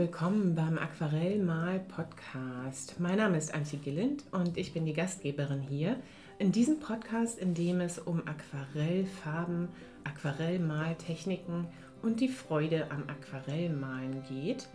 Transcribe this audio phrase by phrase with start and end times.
[0.00, 2.98] willkommen beim Aquarellmal-Podcast.
[3.00, 5.96] Mein Name ist Antje Gillind und ich bin die Gastgeberin hier
[6.38, 9.68] in diesem Podcast, in dem es um Aquarellfarben,
[10.04, 11.66] Aquarellmaltechniken
[12.00, 14.70] und die Freude am Aquarellmalen geht.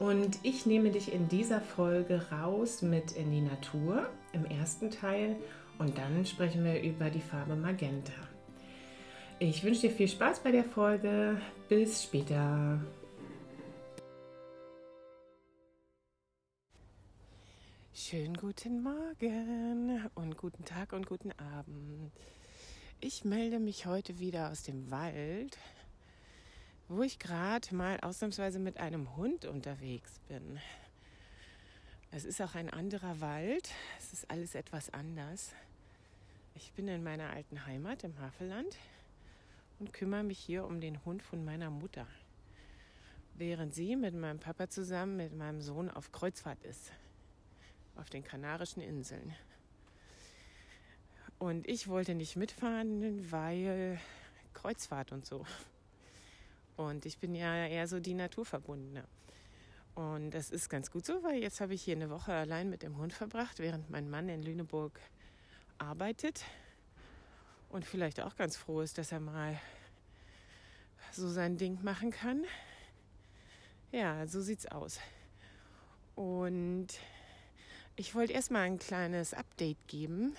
[0.00, 5.36] Und ich nehme dich in dieser Folge raus mit in die Natur im ersten Teil
[5.78, 8.10] und dann sprechen wir über die Farbe Magenta.
[9.38, 11.40] Ich wünsche dir viel Spaß bei der Folge.
[11.68, 12.80] Bis später.
[17.96, 22.10] Schönen guten Morgen und guten Tag und guten Abend.
[23.00, 25.56] Ich melde mich heute wieder aus dem Wald,
[26.88, 30.58] wo ich gerade mal ausnahmsweise mit einem Hund unterwegs bin.
[32.10, 35.52] Es ist auch ein anderer Wald, es ist alles etwas anders.
[36.56, 38.76] Ich bin in meiner alten Heimat im Havelland
[39.78, 42.08] und kümmere mich hier um den Hund von meiner Mutter,
[43.34, 46.90] während sie mit meinem Papa zusammen mit meinem Sohn auf Kreuzfahrt ist
[47.96, 49.34] auf den Kanarischen Inseln.
[51.38, 54.00] Und ich wollte nicht mitfahren, weil
[54.52, 55.44] Kreuzfahrt und so.
[56.76, 59.04] Und ich bin ja eher so die Naturverbundene.
[59.94, 62.82] Und das ist ganz gut so, weil jetzt habe ich hier eine Woche allein mit
[62.82, 64.98] dem Hund verbracht, während mein Mann in Lüneburg
[65.78, 66.44] arbeitet.
[67.68, 69.60] Und vielleicht auch ganz froh ist, dass er mal
[71.12, 72.44] so sein Ding machen kann.
[73.92, 74.98] Ja, so sieht's aus.
[76.16, 76.88] Und
[77.96, 80.36] ich wollte erstmal ein kleines Update geben,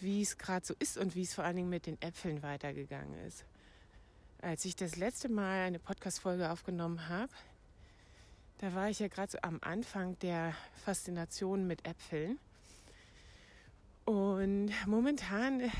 [0.00, 3.14] wie es gerade so ist und wie es vor allen Dingen mit den Äpfeln weitergegangen
[3.26, 3.44] ist.
[4.42, 7.32] Als ich das letzte Mal eine Podcast-Folge aufgenommen habe,
[8.58, 10.54] da war ich ja gerade so am Anfang der
[10.84, 12.38] Faszination mit Äpfeln.
[14.04, 15.70] Und momentan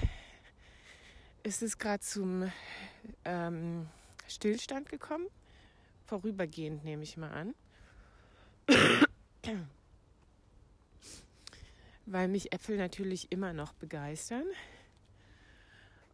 [1.42, 2.50] ist es gerade zum
[3.24, 3.88] ähm,
[4.28, 5.26] Stillstand gekommen.
[6.06, 7.54] Vorübergehend nehme ich mal an
[12.06, 14.44] weil mich Äpfel natürlich immer noch begeistern.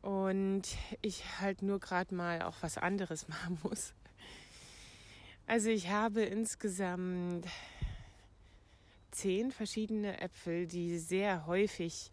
[0.01, 0.63] Und
[1.01, 3.95] ich halt nur gerade mal auch was anderes machen muss.
[5.47, 7.47] Also ich habe insgesamt
[9.11, 12.11] zehn verschiedene Äpfel, die sehr häufig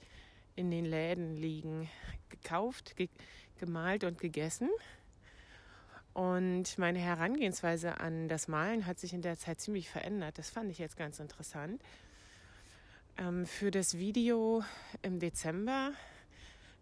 [0.55, 1.89] in den Läden liegen,
[2.29, 3.07] gekauft, ge
[3.59, 4.69] gemalt und gegessen.
[6.13, 10.37] Und meine Herangehensweise an das Malen hat sich in der Zeit ziemlich verändert.
[10.37, 11.81] Das fand ich jetzt ganz interessant.
[13.19, 14.63] Ähm, für das Video
[15.01, 15.91] im Dezember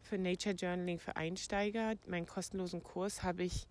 [0.03, 3.67] für Nature Journaling für Einsteiger, meinen kostenlosen Kurs, habe ich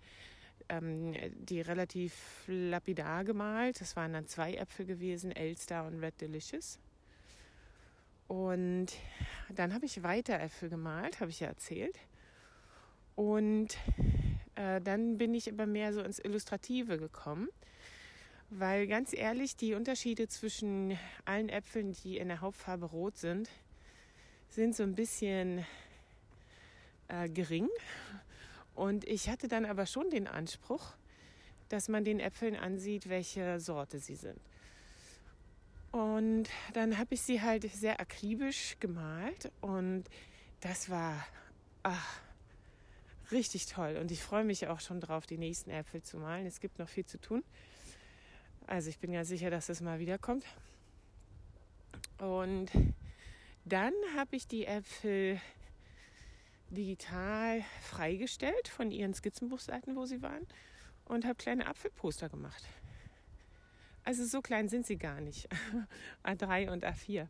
[0.69, 2.13] ähm, die relativ
[2.47, 3.81] lapidar gemalt.
[3.81, 6.79] Das waren dann zwei Äpfel gewesen, Elster und Red Delicious.
[8.27, 8.89] Und
[9.49, 11.97] dann habe ich weiter Äpfel gemalt, habe ich ja erzählt.
[13.15, 13.79] Und
[14.57, 17.49] äh, dann bin ich aber mehr so ins Illustrative gekommen.
[18.51, 23.51] Weil ganz ehrlich, die Unterschiede zwischen allen Äpfeln, die in der Hauptfarbe rot sind,
[24.51, 25.67] sind so ein bisschen
[27.09, 27.69] äh, gering.
[28.75, 30.95] Und ich hatte dann aber schon den Anspruch,
[31.69, 34.41] dass man den Äpfeln ansieht, welche Sorte sie sind.
[35.91, 40.05] Und dann habe ich sie halt sehr akribisch gemalt und
[40.61, 41.27] das war
[41.83, 42.21] ach,
[43.31, 43.97] richtig toll.
[43.97, 46.47] Und ich freue mich auch schon drauf, die nächsten Äpfel zu malen.
[46.47, 47.43] Es gibt noch viel zu tun.
[48.67, 50.45] Also ich bin ja sicher, dass es mal wiederkommt.
[52.19, 52.71] Und
[53.65, 55.41] dann habe ich die Äpfel
[56.71, 60.47] digital freigestellt von ihren Skizzenbuchseiten, wo sie waren,
[61.05, 62.65] und habe kleine Apfelposter gemacht.
[64.05, 65.49] Also so klein sind sie gar nicht.
[66.25, 67.29] A3 und A4.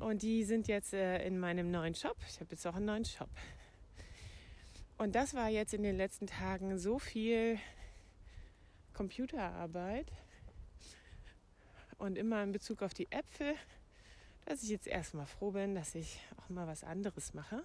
[0.00, 2.16] Und die sind jetzt äh, in meinem neuen Shop.
[2.28, 3.30] Ich habe jetzt auch einen neuen Shop.
[4.98, 7.58] Und das war jetzt in den letzten Tagen so viel
[8.92, 10.10] Computerarbeit,
[11.98, 13.54] und immer in Bezug auf die Äpfel,
[14.44, 17.62] dass ich jetzt erstmal froh bin, dass ich auch mal was anderes mache.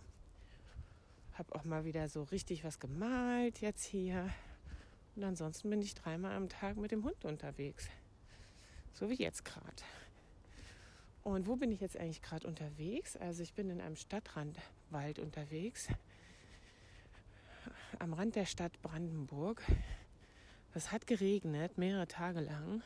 [1.33, 4.29] Habe auch mal wieder so richtig was gemalt jetzt hier.
[5.15, 7.87] Und ansonsten bin ich dreimal am Tag mit dem Hund unterwegs.
[8.93, 9.83] So wie jetzt gerade.
[11.23, 13.15] Und wo bin ich jetzt eigentlich gerade unterwegs?
[13.17, 15.87] Also ich bin in einem Stadtrandwald unterwegs.
[17.99, 19.61] Am Rand der Stadt Brandenburg.
[20.73, 22.81] Es hat geregnet, mehrere Tage lang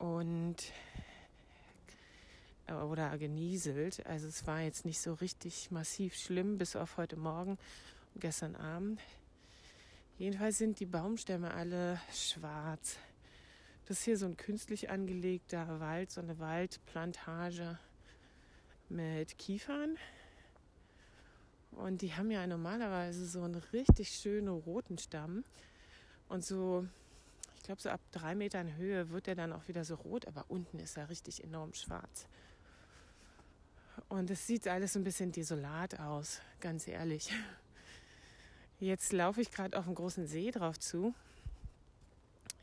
[0.00, 0.56] und
[2.66, 4.04] äh, oder genieselt.
[4.06, 7.58] Also es war jetzt nicht so richtig massiv schlimm, bis auf heute Morgen
[8.14, 9.00] und gestern Abend.
[10.18, 12.96] Jedenfalls sind die Baumstämme alle schwarz.
[13.86, 17.78] Das ist hier so ein künstlich angelegter Wald, so eine Waldplantage
[18.88, 19.96] mit Kiefern.
[21.72, 25.44] Und die haben ja normalerweise so einen richtig schönen roten Stamm.
[26.28, 26.86] Und so
[27.60, 30.46] ich glaube, so ab drei Metern Höhe wird er dann auch wieder so rot, aber
[30.48, 32.26] unten ist er richtig enorm schwarz.
[34.08, 37.30] Und es sieht alles ein bisschen desolat aus, ganz ehrlich.
[38.78, 41.14] Jetzt laufe ich gerade auf einen großen See drauf zu.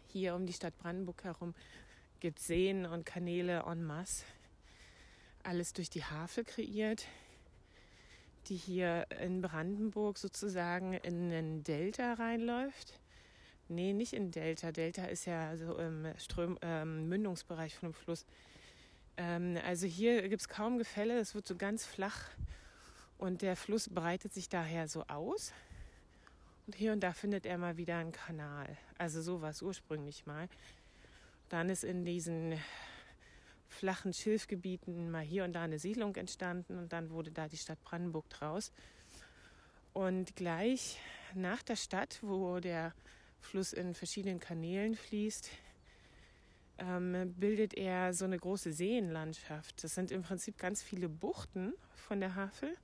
[0.07, 1.53] Hier um die Stadt Brandenburg herum
[2.19, 4.25] gibt es Seen und Kanäle en masse.
[5.43, 7.05] Alles durch die Havel kreiert,
[8.47, 12.99] die hier in Brandenburg sozusagen in einen Delta reinläuft.
[13.69, 14.71] Nee, nicht in Delta.
[14.71, 18.25] Delta ist ja so im Ström, ähm, Mündungsbereich von dem Fluss.
[19.17, 22.29] Ähm, also hier gibt es kaum Gefälle, es wird so ganz flach
[23.17, 25.51] und der Fluss breitet sich daher so aus.
[26.65, 28.77] Und hier und da findet er mal wieder einen Kanal.
[28.97, 30.47] Also so war es ursprünglich mal.
[31.49, 32.59] Dann ist in diesen
[33.67, 37.81] flachen Schilfgebieten mal hier und da eine Siedlung entstanden und dann wurde da die Stadt
[37.83, 38.71] Brandenburg draus.
[39.93, 40.99] Und gleich
[41.33, 42.93] nach der Stadt, wo der
[43.39, 45.49] Fluss in verschiedenen Kanälen fließt,
[46.79, 49.83] ähm, bildet er so eine große Seenlandschaft.
[49.83, 52.75] Das sind im Prinzip ganz viele Buchten von der Havel,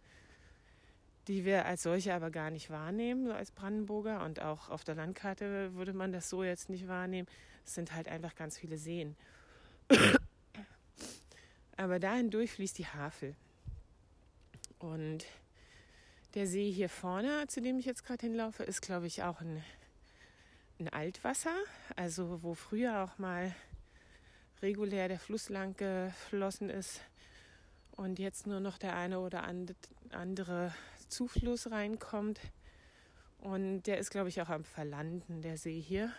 [1.28, 4.24] die wir als solche aber gar nicht wahrnehmen, so als Brandenburger.
[4.24, 7.28] Und auch auf der Landkarte würde man das so jetzt nicht wahrnehmen.
[7.66, 9.16] Es sind halt einfach ganz viele Seen.
[11.78, 13.36] aber dahin durchfließt die Havel.
[14.80, 15.26] Und
[16.34, 19.64] der See hier vorne, zu dem ich jetzt gerade hinlaufe, ist, glaube ich, auch ein,
[20.84, 21.56] ein Altwasser.
[21.96, 23.54] Also wo früher auch mal
[24.62, 27.02] regulär der Fluss lang geflossen ist
[27.92, 29.44] und jetzt nur noch der eine oder
[30.12, 30.74] andere
[31.10, 32.40] Zufluss reinkommt.
[33.40, 36.14] Und der ist, glaube ich, auch am Verlanden, der See hier.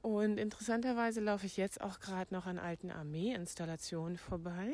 [0.00, 4.72] Und interessanterweise laufe ich jetzt auch gerade noch an alten Armeeinstallationen vorbei.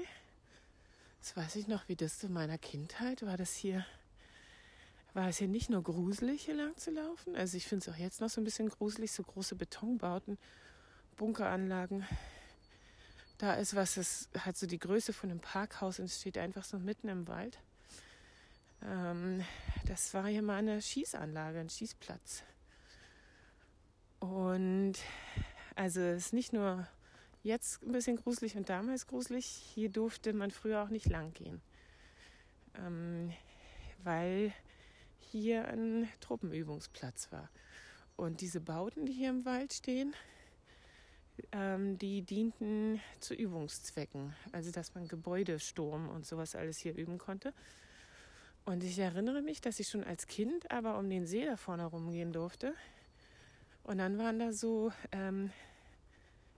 [1.20, 3.36] Das weiß ich noch, wie das zu meiner Kindheit war.
[3.36, 3.84] Das hier
[5.18, 7.34] war es hier nicht nur gruselig, hier lang zu laufen.
[7.34, 10.38] Also ich finde es auch jetzt noch so ein bisschen gruselig, so große Betonbauten
[11.16, 12.06] Bunkeranlagen.
[13.36, 16.78] Da ist was, das hat so die Größe von einem Parkhaus und steht einfach so
[16.78, 17.58] mitten im Wald.
[18.84, 19.44] Ähm,
[19.86, 22.44] das war hier mal eine Schießanlage, ein Schießplatz.
[24.20, 24.94] Und
[25.74, 26.86] also es ist nicht nur
[27.42, 29.46] jetzt ein bisschen gruselig und damals gruselig.
[29.46, 31.60] Hier durfte man früher auch nicht lang gehen,
[32.76, 33.32] ähm,
[34.04, 34.52] weil
[35.30, 37.50] hier ein Truppenübungsplatz war.
[38.16, 40.14] Und diese Bauten, die hier im Wald stehen,
[41.52, 47.52] ähm, die dienten zu Übungszwecken, also dass man Gebäudesturm und sowas alles hier üben konnte.
[48.64, 51.86] Und ich erinnere mich, dass ich schon als Kind aber um den See da vorne
[51.86, 52.74] rumgehen durfte.
[53.84, 55.50] Und dann waren da so ähm,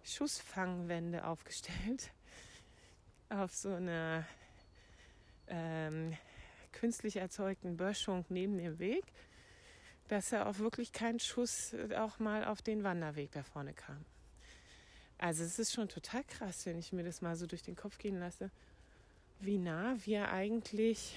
[0.02, 2.10] Schussfangwände aufgestellt
[3.28, 4.26] auf so einer
[5.46, 6.16] ähm,
[6.72, 9.04] künstlich erzeugten Böschung neben dem Weg,
[10.08, 14.04] dass er auch wirklich kein Schuss auch mal auf den Wanderweg da vorne kam.
[15.18, 17.98] Also es ist schon total krass, wenn ich mir das mal so durch den Kopf
[17.98, 18.50] gehen lasse,
[19.40, 21.16] wie nah wir eigentlich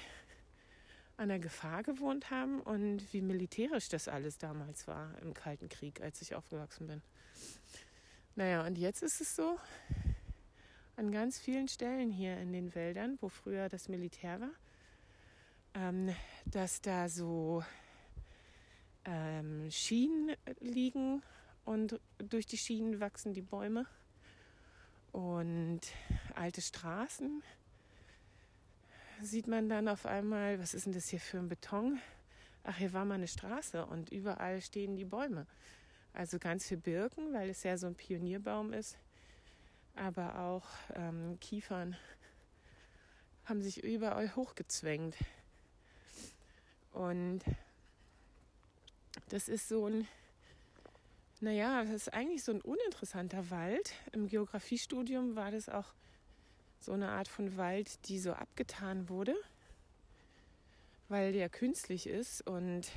[1.18, 6.02] an der Gefahr gewohnt haben und wie militärisch das alles damals war im Kalten Krieg,
[6.02, 7.02] als ich aufgewachsen bin.
[8.36, 9.58] Naja, und jetzt ist es so,
[10.96, 14.52] an ganz vielen Stellen hier in den Wäldern, wo früher das Militär war,
[15.74, 16.16] ähm,
[16.46, 17.64] dass da so
[19.06, 21.22] ähm, Schienen liegen
[21.66, 23.86] und durch die Schienen wachsen die Bäume
[25.12, 25.82] und
[26.36, 27.44] alte Straßen
[29.22, 32.00] sieht man dann auf einmal, was ist denn das hier für ein Beton?
[32.64, 35.48] Ach, hier war mal eine Straße und überall stehen die Bäume.
[36.14, 38.98] Also ganz viel Birken, weil es ja so ein Pionierbaum ist,
[39.96, 41.96] aber auch ähm, Kiefern
[43.46, 45.16] haben sich überall hochgezwängt.
[46.94, 47.42] Und
[49.30, 50.08] das ist so ein
[51.44, 53.94] naja, das ist eigentlich so ein uninteressanter Wald.
[54.14, 55.94] Im Geografiestudium war das auch
[56.80, 59.36] so eine Art von Wald, die so abgetan wurde,
[61.10, 62.90] weil der künstlich ist und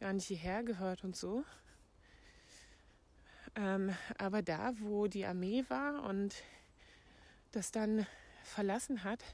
[0.00, 1.42] gar nicht hierher gehört und so.
[3.56, 6.34] Ähm, aber da, wo die Armee war und
[7.52, 8.06] das dann
[8.44, 9.24] verlassen hat,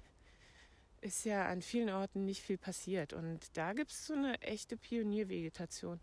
[1.01, 3.13] ist ja an vielen Orten nicht viel passiert.
[3.13, 6.01] Und da gibt es so eine echte Pioniervegetation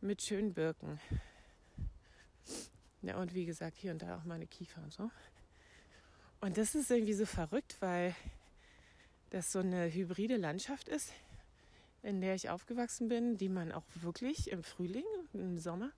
[0.00, 1.00] mit schönen Birken.
[3.02, 5.10] Ja, und wie gesagt, hier und da auch meine Kiefer und so.
[6.40, 8.14] Und das ist irgendwie so verrückt, weil
[9.30, 11.12] das so eine hybride Landschaft ist,
[12.02, 15.92] in der ich aufgewachsen bin, die man auch wirklich im Frühling, im Sommer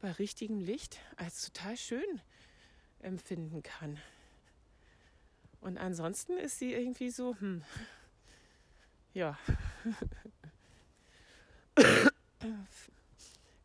[0.00, 2.20] bei richtigem Licht als total schön
[3.00, 3.98] empfinden kann.
[5.62, 7.62] Und ansonsten ist sie irgendwie so, hm,
[9.14, 9.38] ja.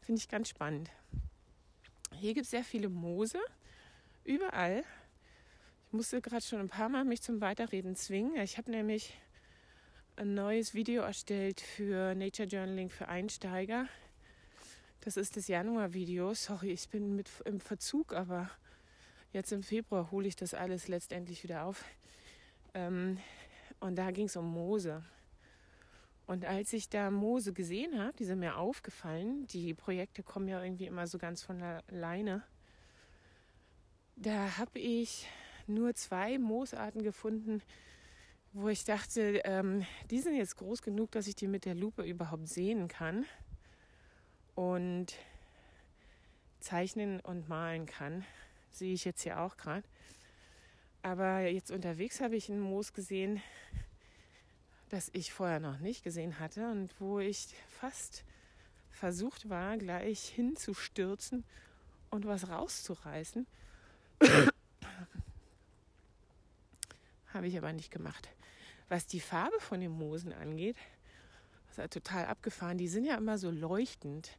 [0.02, 0.92] Finde ich ganz spannend.
[2.14, 3.40] Hier gibt es sehr viele Moose,
[4.24, 4.84] überall.
[5.88, 8.36] Ich musste gerade schon ein paar Mal mich zum Weiterreden zwingen.
[8.42, 9.18] Ich habe nämlich
[10.18, 13.88] ein neues Video erstellt für Nature Journaling für Einsteiger.
[15.02, 16.36] Das ist das Januar-Video.
[16.36, 18.52] Sorry, ich bin mit im Verzug, aber
[19.38, 21.86] jetzt im Februar hole ich das alles letztendlich wieder auf.
[22.74, 23.20] Ähm,
[23.80, 25.04] und da ging es um Moose.
[26.26, 29.46] Und als ich da Moose gesehen habe, die sind mir aufgefallen.
[29.48, 32.42] Die Projekte kommen ja irgendwie immer so ganz von alleine.
[34.16, 35.28] Da habe ich
[35.68, 37.62] nur zwei Moosarten gefunden,
[38.54, 42.02] wo ich dachte, ähm, die sind jetzt groß genug, dass ich die mit der Lupe
[42.02, 43.26] überhaupt sehen kann
[44.56, 45.14] und
[46.60, 48.26] zeichnen und malen kann.
[48.78, 49.84] Sehe ich jetzt hier auch gerade.
[51.02, 53.42] Aber jetzt unterwegs habe ich ein Moos gesehen,
[54.90, 57.48] das ich vorher noch nicht gesehen hatte und wo ich
[57.80, 58.24] fast
[58.92, 61.44] versucht war, gleich hinzustürzen
[62.10, 63.48] und was rauszureißen.
[67.34, 68.30] habe ich aber nicht gemacht.
[68.90, 70.78] Was die Farbe von den Moosen angeht,
[71.70, 72.78] ist ja total abgefahren.
[72.78, 74.38] Die sind ja immer so leuchtend.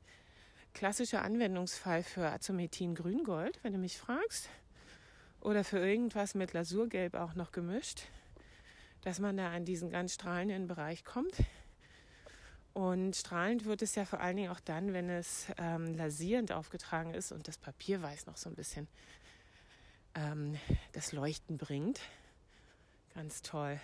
[0.78, 4.48] Klassischer Anwendungsfall für Azomethin Grüngold, wenn du mich fragst.
[5.40, 8.04] Oder für irgendwas mit Lasurgelb auch noch gemischt
[9.02, 11.34] dass man da an diesen ganz strahlenden Bereich kommt.
[12.74, 17.14] Und strahlend wird es ja vor allen Dingen auch dann, wenn es ähm, lasierend aufgetragen
[17.14, 18.86] ist und das Papierweiß noch so ein bisschen
[20.14, 20.58] ähm,
[20.92, 22.00] das Leuchten bringt.
[23.14, 23.80] Ganz toll.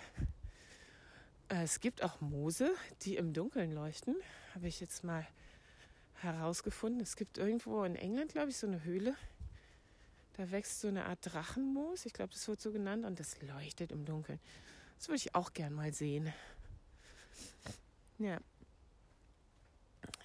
[1.48, 2.70] Äh, es gibt auch Moose,
[3.02, 4.14] die im Dunkeln leuchten.
[4.54, 5.26] Habe ich jetzt mal
[6.22, 7.00] herausgefunden.
[7.00, 9.14] Es gibt irgendwo in England, glaube ich, so eine Höhle.
[10.36, 12.06] Da wächst so eine Art Drachenmoos.
[12.06, 13.04] Ich glaube, das wird so genannt.
[13.04, 14.40] Und das leuchtet im Dunkeln.
[14.98, 16.32] Das würde ich auch gern mal sehen.
[18.18, 18.38] Ja.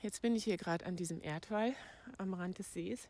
[0.01, 1.74] Jetzt bin ich hier gerade an diesem Erdwall
[2.17, 3.10] am Rand des Sees,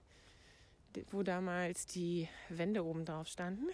[1.12, 3.68] wo damals die Wände oben drauf standen.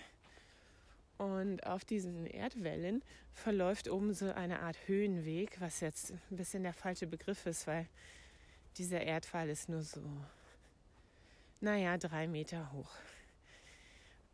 [1.17, 3.01] Und auf diesen Erdwellen
[3.33, 7.87] verläuft oben so eine Art Höhenweg, was jetzt ein bisschen der falsche Begriff ist, weil
[8.77, 10.01] dieser Erdwall ist nur so,
[11.61, 12.91] naja, drei Meter hoch.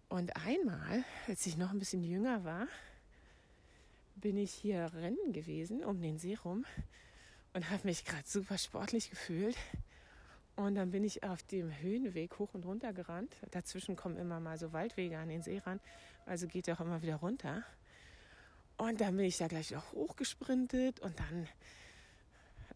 [0.09, 2.67] Und einmal, als ich noch ein bisschen jünger war,
[4.15, 6.65] bin ich hier rennen gewesen um den See rum
[7.53, 9.55] und habe mich gerade super sportlich gefühlt.
[10.55, 13.35] Und dann bin ich auf dem Höhenweg hoch und runter gerannt.
[13.51, 15.79] Dazwischen kommen immer mal so Waldwege an den See ran,
[16.25, 17.63] also geht er auch immer wieder runter.
[18.77, 21.47] Und dann bin ich da gleich auch hochgesprintet und dann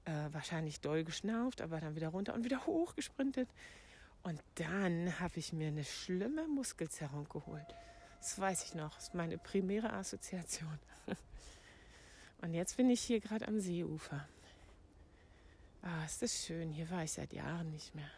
[0.05, 3.49] äh, wahrscheinlich doll geschnauft, aber dann wieder runter und wieder hochgesprintet.
[4.23, 7.75] Und dann habe ich mir eine schlimme Muskelzerrung geholt.
[8.19, 8.95] Das weiß ich noch.
[8.95, 10.79] Das ist meine primäre Assoziation.
[12.41, 14.27] Und jetzt bin ich hier gerade am Seeufer.
[15.83, 16.71] Ah, ist das schön.
[16.71, 18.09] Hier war ich seit Jahren nicht mehr.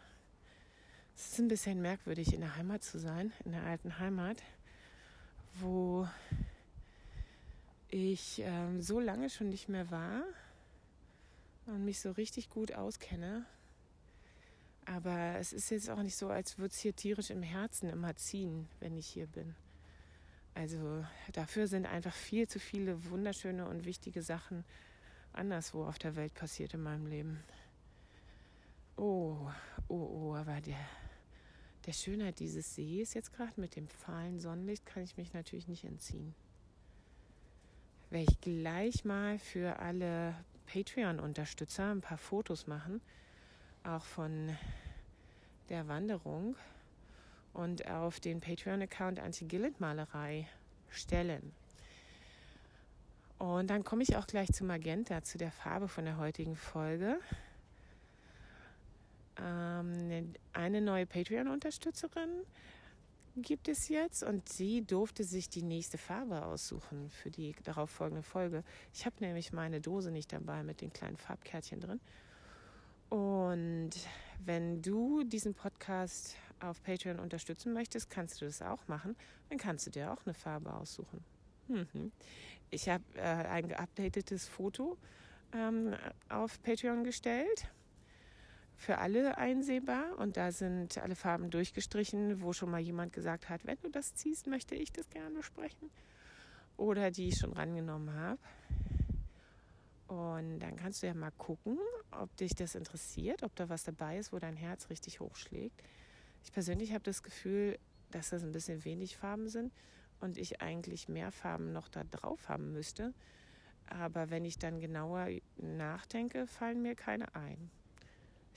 [1.14, 4.42] Es ist ein bisschen merkwürdig, in der Heimat zu sein, in der alten Heimat,
[5.54, 6.08] wo
[7.90, 10.22] ich ähm, so lange schon nicht mehr war
[11.68, 13.46] und mich so richtig gut auskenne.
[14.84, 18.16] Aber es ist jetzt auch nicht so, als würde es hier tierisch im Herzen immer
[18.16, 19.54] ziehen, wenn ich hier bin.
[20.54, 24.64] Also dafür sind einfach viel zu viele wunderschöne und wichtige Sachen
[25.32, 27.38] anderswo auf der Welt passiert in meinem Leben.
[28.96, 29.36] Oh,
[29.88, 30.80] oh, oh, aber der,
[31.86, 35.84] der Schönheit dieses Sees jetzt gerade mit dem fahlen Sonnenlicht kann ich mich natürlich nicht
[35.84, 36.34] entziehen.
[38.10, 40.34] Werde ich gleich mal für alle
[40.72, 43.00] Patreon-Unterstützer ein paar Fotos machen,
[43.84, 44.56] auch von
[45.68, 46.56] der Wanderung
[47.54, 50.46] und auf den Patreon-Account Anti-Gillet-Malerei
[50.90, 51.52] stellen.
[53.38, 57.18] Und dann komme ich auch gleich zu Magenta, zu der Farbe von der heutigen Folge.
[59.40, 62.44] Ähm, eine neue Patreon-Unterstützerin
[63.42, 68.22] gibt es jetzt und sie durfte sich die nächste Farbe aussuchen für die darauf folgende
[68.22, 68.64] Folge.
[68.92, 72.00] Ich habe nämlich meine Dose nicht dabei mit den kleinen Farbkärtchen drin.
[73.08, 73.90] Und
[74.44, 79.16] wenn du diesen Podcast auf Patreon unterstützen möchtest, kannst du das auch machen.
[79.48, 81.24] Dann kannst du dir auch eine Farbe aussuchen.
[81.68, 82.12] Mhm.
[82.70, 84.98] Ich habe äh, ein geupdatetes Foto
[85.52, 85.94] ähm,
[86.28, 87.68] auf Patreon gestellt.
[88.78, 93.66] Für alle einsehbar und da sind alle Farben durchgestrichen, wo schon mal jemand gesagt hat,
[93.66, 95.90] wenn du das ziehst, möchte ich das gerne besprechen.
[96.76, 98.38] Oder die ich schon rangenommen habe.
[100.06, 101.76] Und dann kannst du ja mal gucken,
[102.12, 105.82] ob dich das interessiert, ob da was dabei ist, wo dein Herz richtig hochschlägt.
[106.44, 107.78] Ich persönlich habe das Gefühl,
[108.12, 109.72] dass das ein bisschen wenig Farben sind
[110.20, 113.12] und ich eigentlich mehr Farben noch da drauf haben müsste.
[113.86, 117.70] Aber wenn ich dann genauer nachdenke, fallen mir keine ein.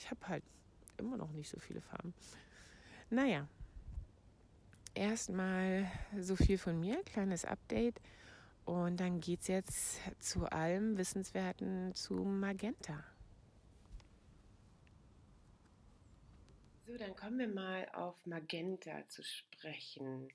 [0.02, 0.44] Ich habe halt
[0.98, 2.16] immer noch nicht so viele Farben.
[3.12, 3.48] Naja,
[4.96, 8.02] erstmal so viel von mir, kleines Update.
[8.66, 13.04] Und dann geht es jetzt zu allem Wissenswerten zu Magenta.
[16.88, 20.30] So, dann kommen wir mal auf Magenta zu sprechen.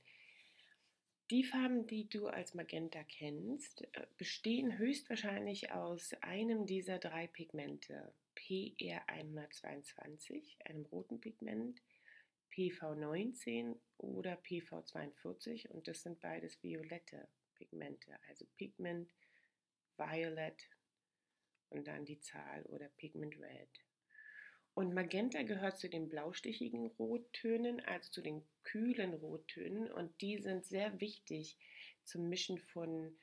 [1.30, 8.12] Die Farben, die du als Magenta kennst, äh, bestehen höchstwahrscheinlich aus einem dieser drei Pigmente.
[8.37, 11.83] PR122, einem roten Pigment,
[12.52, 19.11] PV19 oder PV42 und das sind beides violette Pigmente, also Pigment
[19.97, 20.69] Violet
[21.71, 23.69] und dann die Zahl oder Pigment Red.
[24.75, 30.66] Und Magenta gehört zu den blaustichigen Rottönen, also zu den kühlen Rottönen und die sind
[30.66, 31.57] sehr wichtig
[32.05, 33.16] zum Mischen von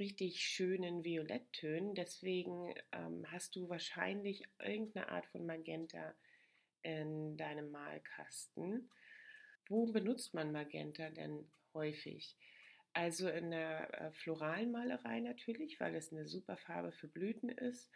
[0.00, 1.94] richtig schönen Violetttönen.
[1.94, 6.14] Deswegen ähm, hast du wahrscheinlich irgendeine Art von Magenta
[6.82, 8.90] in deinem Malkasten.
[9.68, 12.36] Wo benutzt man Magenta denn häufig?
[12.92, 17.90] Also in der äh, floralen Malerei natürlich, weil es eine super Farbe für Blüten ist.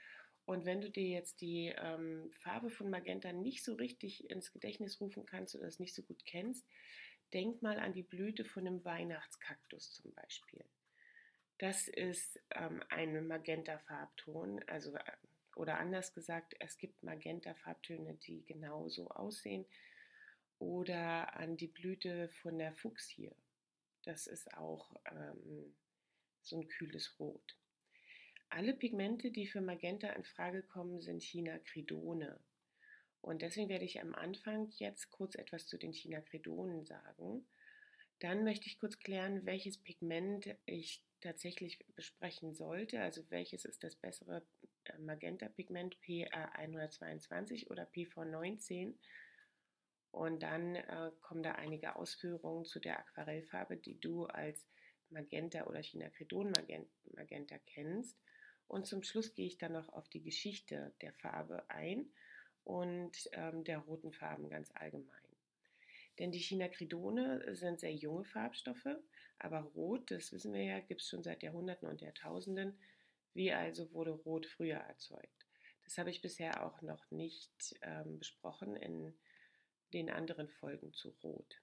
[0.45, 5.01] Und wenn du dir jetzt die ähm, Farbe von Magenta nicht so richtig ins Gedächtnis
[5.01, 6.67] rufen kannst oder es nicht so gut kennst,
[7.33, 10.65] denk mal an die Blüte von einem Weihnachtskaktus zum Beispiel.
[11.59, 15.03] Das ist ähm, ein Magenta-Farbton, also äh,
[15.57, 19.65] oder anders gesagt, es gibt Magenta-Farbtöne, die genauso aussehen.
[20.59, 23.31] Oder an die Blüte von der Fuchsie.
[24.03, 25.75] Das ist auch ähm,
[26.43, 27.57] so ein kühles Rot.
[28.49, 32.39] Alle Pigmente, die für Magenta in Frage kommen, sind Chinacridone.
[33.21, 37.47] Und deswegen werde ich am Anfang jetzt kurz etwas zu den Chinacridonen sagen.
[38.19, 43.01] Dann möchte ich kurz klären, welches Pigment ich tatsächlich besprechen sollte.
[43.01, 44.47] Also welches ist das bessere
[44.85, 48.95] äh, Magenta-Pigment PA122 oder PV19?
[50.11, 54.69] Und dann äh, kommen da einige Ausführungen zu der Aquarellfarbe, die du als
[55.11, 56.53] Magenta oder Chinacridon
[57.13, 58.17] Magenta kennst.
[58.69, 62.11] Und zum Schluss gehe ich dann noch auf die Geschichte der Farbe ein
[62.65, 65.24] und ähm, der roten Farben ganz allgemein.
[66.19, 68.97] Denn die Chinacridone sind sehr junge Farbstoffe,
[69.39, 72.79] aber Rot, das wissen wir ja, gibt es schon seit Jahrhunderten und Jahrtausenden.
[73.35, 75.47] Wie also wurde Rot früher erzeugt?
[75.85, 79.15] Das habe ich bisher auch noch nicht ähm, besprochen in
[79.93, 81.61] den anderen Folgen zu Rot.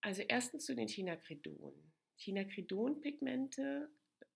[0.00, 1.92] Also erstens zu den Chinacridonen.
[2.16, 3.90] Chinacridon-Pigmente,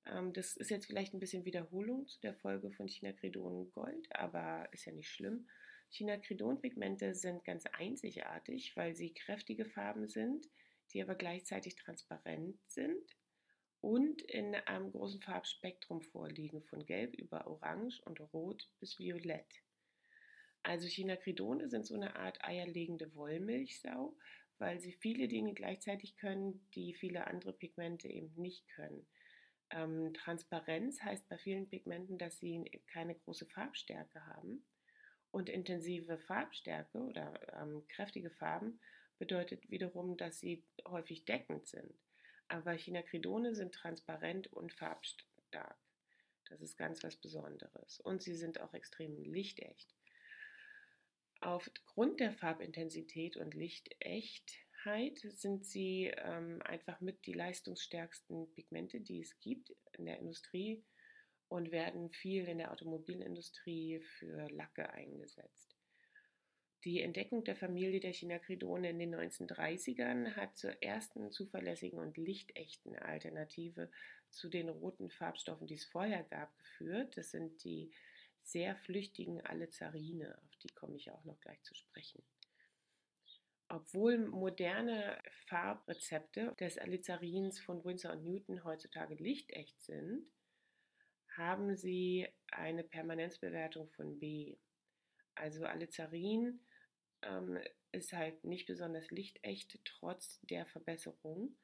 [0.07, 4.69] ähm, das ist jetzt vielleicht ein bisschen Wiederholung zu der Folge von Chinacridon Gold, aber
[4.73, 5.49] ist ja nicht schlimm.
[5.91, 10.47] Chinacridon-Pigmente sind ganz einzigartig, weil sie kräftige Farben sind,
[10.93, 13.17] die aber gleichzeitig transparent sind
[13.81, 19.63] und in einem großen Farbspektrum vorliegen, von Gelb über Orange und Rot bis Violett.
[20.63, 24.17] Also Chinacridone sind so eine Art eierlegende Wollmilchsau,
[24.59, 29.07] weil sie viele Dinge gleichzeitig können, die viele andere Pigmente eben nicht können.
[29.71, 34.65] Ähm, Transparenz heißt bei vielen Pigmenten, dass sie keine große Farbstärke haben.
[35.37, 38.81] Und intensive Farbstärke oder ähm, kräftige Farben
[39.19, 41.93] bedeutet wiederum, dass sie häufig deckend sind.
[42.49, 45.77] Aber Chinacridone sind transparent und farbstark.
[46.49, 48.01] Das ist ganz was Besonderes.
[48.01, 49.95] Und sie sind auch extrem lichtecht.
[51.43, 59.39] Aufgrund der Farbintensität und Lichtechtheit sind sie ähm, einfach mit die leistungsstärksten Pigmente, die es
[59.41, 60.83] gibt in der Industrie
[61.49, 65.77] und werden viel in der Automobilindustrie für Lacke eingesetzt.
[66.85, 72.97] Die Entdeckung der Familie der Chinacridone in den 1930ern hat zur ersten zuverlässigen und lichtechten
[72.97, 73.91] Alternative
[74.31, 77.17] zu den roten Farbstoffen, die es vorher gab, geführt.
[77.17, 77.91] Das sind die
[78.43, 82.23] sehr flüchtigen Alizarine, auf die komme ich auch noch gleich zu sprechen.
[83.69, 90.31] Obwohl moderne Farbrezepte des Alizarins von Winsor und Newton heutzutage lichtecht sind,
[91.37, 94.57] haben sie eine Permanenzbewertung von B.
[95.35, 96.61] Also Alizarin
[97.23, 97.59] ähm,
[97.93, 101.57] ist halt nicht besonders lichtecht, trotz der Verbesserung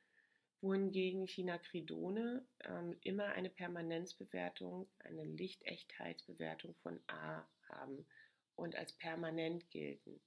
[0.62, 8.06] wohingegen Chinacridone ähm, immer eine Permanenzbewertung, eine Lichtechtheitsbewertung von A haben
[8.54, 10.20] und als permanent gelten.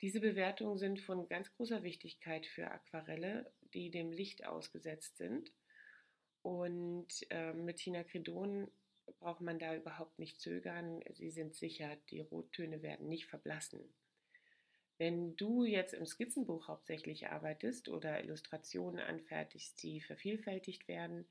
[0.00, 5.52] Diese Bewertungen sind von ganz großer Wichtigkeit für Aquarelle, die dem Licht ausgesetzt sind.
[6.48, 8.70] Und äh, mit Chinacridon
[9.20, 11.02] braucht man da überhaupt nicht zögern.
[11.12, 13.80] Sie sind sicher, die Rottöne werden nicht verblassen.
[14.96, 21.26] Wenn du jetzt im Skizzenbuch hauptsächlich arbeitest oder Illustrationen anfertigst, die vervielfältigt werden,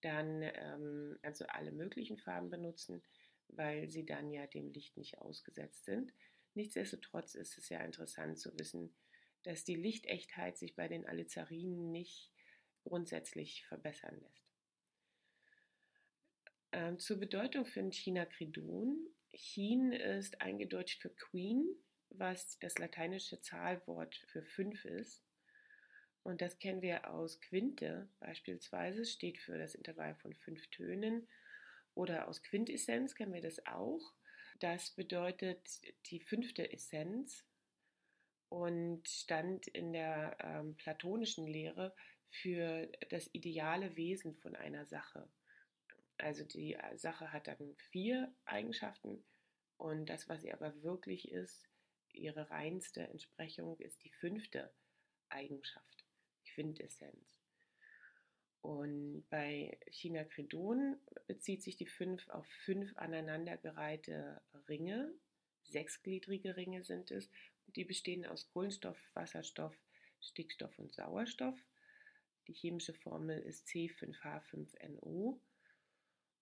[0.00, 3.04] dann ähm, du alle möglichen Farben benutzen,
[3.50, 6.12] weil sie dann ja dem Licht nicht ausgesetzt sind.
[6.54, 8.92] Nichtsdestotrotz ist es ja interessant zu wissen,
[9.44, 12.32] dass die Lichtechtheit sich bei den Alizarinen nicht
[12.84, 14.50] grundsätzlich verbessern lässt.
[16.72, 19.06] Ähm, zur Bedeutung für Chinacridon.
[19.34, 21.66] Chin ist eingedeutscht für Queen,
[22.10, 25.22] was das lateinische Zahlwort für fünf ist.
[26.22, 31.26] Und das kennen wir aus Quinte beispielsweise, steht für das Intervall von fünf Tönen.
[31.94, 34.12] Oder aus Quintessenz kennen wir das auch.
[34.60, 37.44] Das bedeutet die fünfte Essenz
[38.50, 41.94] und stand in der ähm, platonischen Lehre
[42.30, 45.28] für das ideale Wesen von einer Sache.
[46.18, 49.22] Also die äh, Sache hat dann vier Eigenschaften
[49.76, 51.68] und das, was sie aber wirklich ist,
[52.12, 54.72] ihre reinste Entsprechung ist die fünfte
[55.28, 56.04] Eigenschaft,
[56.44, 57.40] Quintessenz.
[58.60, 65.14] Und bei China Credon bezieht sich die fünf auf fünf aneinandergereihte Ringe,
[65.64, 67.30] sechsgliedrige Ringe sind es,
[67.76, 69.74] die bestehen aus Kohlenstoff, Wasserstoff,
[70.20, 71.56] Stickstoff und Sauerstoff.
[72.50, 75.38] Die chemische Formel ist C5H5NO.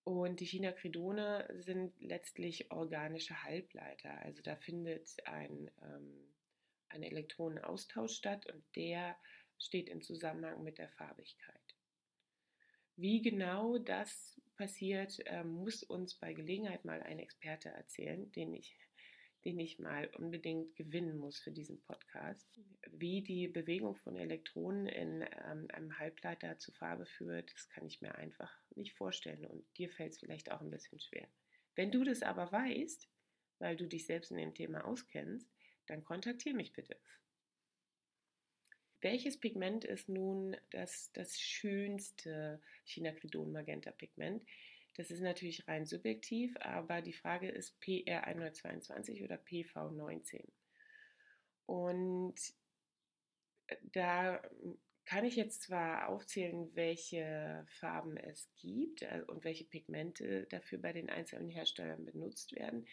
[0.05, 4.19] Und die Chinacridone sind letztlich organische Halbleiter.
[4.23, 6.35] Also da findet ein, ähm,
[6.89, 9.19] ein Elektronenaustausch statt und der
[9.59, 11.77] steht in Zusammenhang mit der Farbigkeit.
[12.97, 18.75] Wie genau das passiert, äh, muss uns bei Gelegenheit mal ein Experte erzählen, den ich
[19.49, 25.23] den ich mal unbedingt gewinnen muss für diesen Podcast, wie die Bewegung von Elektronen in
[25.23, 29.89] ähm, einem Halbleiter zu Farbe führt, das kann ich mir einfach nicht vorstellen und dir
[29.89, 31.27] fällt es vielleicht auch ein bisschen schwer.
[31.77, 33.09] Wenn du das aber weißt,
[33.59, 35.49] weil du dich selbst in dem Thema auskennst,
[35.87, 36.99] dann kontaktiere mich bitte.
[39.01, 44.47] Welches Pigment ist nun das, das schönste Chinacridon-Magenta-Pigment?
[44.99, 50.43] Das ist natürlich rein subjektiv, aber die Frage ist PR 122 oder PV 19.
[51.67, 52.35] Und
[53.69, 54.43] äh, da
[55.05, 60.93] kann ich jetzt zwar aufzählen, welche Farben es gibt äh, und welche Pigmente dafür bei
[60.93, 62.85] den einzelnen Herstellern benutzt werden,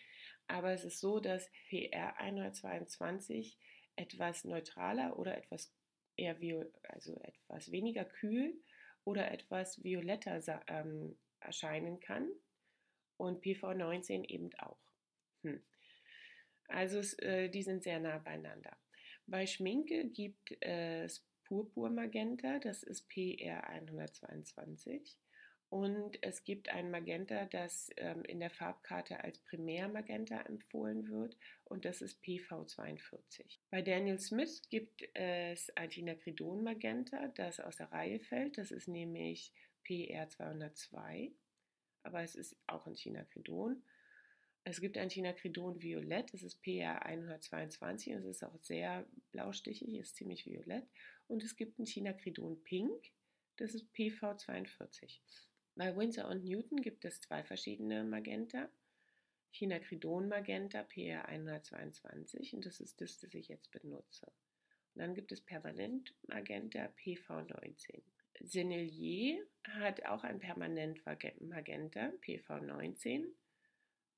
[0.46, 3.58] aber es ist so, dass PR 122
[3.96, 5.74] etwas neutraler oder etwas
[6.18, 6.38] eher
[6.84, 8.62] also etwas weniger kühl
[9.06, 12.30] oder etwas violetter ähm, erscheinen kann
[13.18, 14.80] und PV19 eben auch.
[15.44, 15.62] Hm.
[16.68, 18.76] Also äh, die sind sehr nah beieinander.
[19.28, 25.18] Bei Schminke gibt es Purpurmagenta, das ist PR 122.
[25.70, 31.86] Und es gibt ein Magenta, das ähm, in der Farbkarte als Primärmagenta empfohlen wird und
[31.86, 33.60] das ist PV42.
[33.72, 38.58] Bei Daniel Smith gibt es ein Tinacridon Magenta, das aus der Reihe fällt.
[38.58, 39.52] Das ist nämlich
[39.88, 41.32] PR202,
[42.04, 43.84] aber es ist auch ein Chinacridon.
[44.64, 50.16] Es gibt ein Chinacridon Violett, das ist PR122 und es ist auch sehr blaustichig, ist
[50.16, 50.88] ziemlich violett.
[51.28, 53.12] Und es gibt ein Chinacridon Pink,
[53.58, 55.20] das ist PV42.
[55.76, 58.70] Bei Windsor und Newton gibt es zwei verschiedene Magenta.
[59.52, 64.26] Chinacridon Magenta PR122 und das ist das, das ich jetzt benutze.
[64.94, 68.02] Und dann gibt es Permanent Magenta PV19.
[68.42, 73.26] Sennelier hat auch ein Permanent Magenta, PV19.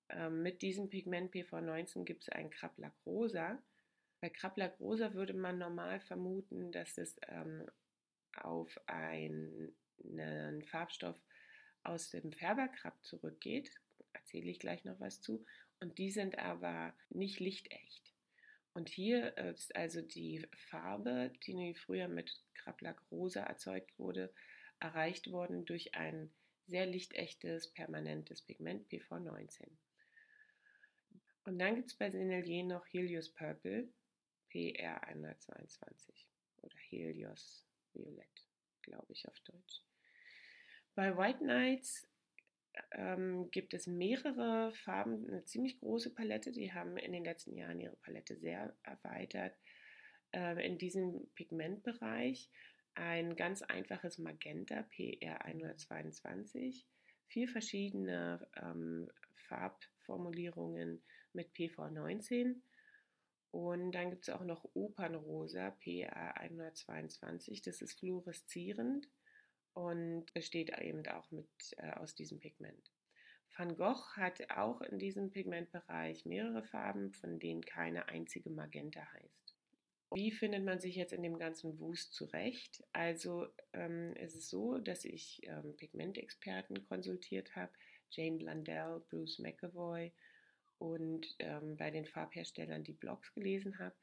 [0.10, 3.62] Ähm, mit diesem Pigment PV19 gibt es ein Krablack Rosa.
[4.21, 7.65] Bei Krablack Rosa würde man normal vermuten, dass es ähm,
[8.41, 11.21] auf einen, einen Farbstoff
[11.84, 13.71] aus dem Färberkrab zurückgeht.
[14.13, 15.45] Erzähle ich gleich noch was zu.
[15.80, 18.16] Und die sind aber nicht lichtecht.
[18.77, 24.31] Und hier ist also die Farbe, die früher mit Krablack Rosa erzeugt wurde,
[24.79, 26.29] erreicht worden durch ein
[26.67, 29.67] sehr lichtechtes, permanentes Pigment PV19.
[31.45, 33.89] Und dann gibt es bei Sennelier noch Helios Purple
[34.53, 36.27] PR122
[36.61, 38.45] oder Helios Violett,
[38.83, 39.81] glaube ich auf Deutsch.
[40.93, 42.07] Bei White Nights
[42.91, 46.51] ähm, gibt es mehrere Farben, eine ziemlich große Palette.
[46.51, 49.55] Die haben in den letzten Jahren ihre Palette sehr erweitert.
[50.31, 52.49] Äh, in diesem Pigmentbereich
[52.95, 56.85] ein ganz einfaches Magenta PR122,
[57.27, 59.09] vier verschiedene ähm,
[59.47, 62.55] Farbformulierungen mit PV19
[63.51, 69.07] und dann gibt es auch noch Opernrosa PA122, das ist fluoreszierend
[69.77, 72.91] und besteht eben auch mit, äh, aus diesem Pigment.
[73.55, 79.55] Van Gogh hat auch in diesem Pigmentbereich mehrere Farben, von denen keine einzige Magenta heißt.
[80.15, 82.83] Wie findet man sich jetzt in dem ganzen Wust zurecht?
[82.91, 87.71] Also ähm, es ist so, dass ich ähm, Pigmentexperten konsultiert habe,
[88.09, 90.11] Jane Blundell, Bruce McAvoy
[90.79, 93.95] und ähm, bei den Farbherstellern die Blogs gelesen habe.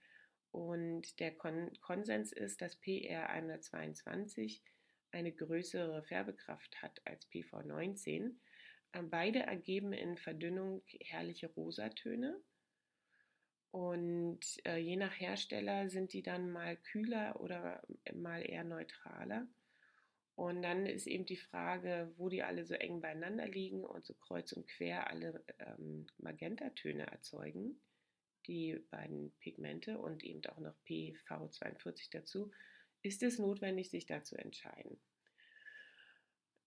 [0.53, 4.63] Und der Kon Konsens ist, dass PR 122
[5.15, 8.35] eine größere Färbekraft hat als PV19.
[8.93, 12.41] Ähm, beide ergeben in Verdünnung herrliche Rosatöne.
[13.71, 19.49] Und äh, je nach Hersteller sind die dann mal kühler oder mal eher neutraler.
[20.37, 24.15] Und dann ist eben die Frage, wo die alle so eng beieinander liegen und so
[24.15, 27.81] kreuz und quer alle ähm, Magentatöne erzeugen,
[28.47, 32.51] die beiden Pigmente und eben auch noch PV42 dazu,
[33.05, 34.99] ist es notwendig, sich da zu entscheiden.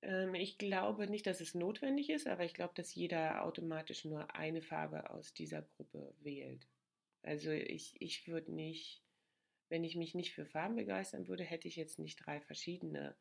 [0.02, 4.36] Ähm, ich glaube nicht, dass es notwendig ist, aber ich glaube, dass jeder automatisch nur
[4.36, 6.68] eine Farbe aus dieser Gruppe wählt.
[7.24, 9.04] Also ich, ich würde nicht,
[9.70, 13.16] wenn ich mich nicht für Farben begeistern würde, hätte ich jetzt nicht drei verschiedene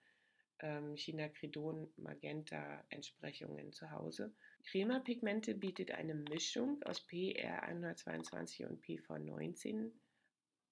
[0.60, 4.34] ähm, Chinacridon Magenta Entsprechungen zu Hause.
[4.64, 9.90] Crema Pigmente bietet eine Mischung aus PR122 und PV19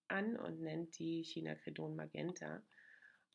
[0.09, 2.63] an und nennt die Chinacridon Magenta.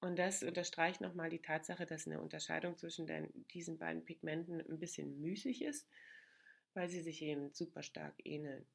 [0.01, 4.79] Und das unterstreicht nochmal die Tatsache, dass eine Unterscheidung zwischen den, diesen beiden Pigmenten ein
[4.79, 5.87] bisschen müßig ist,
[6.73, 8.65] weil sie sich eben super stark ähneln.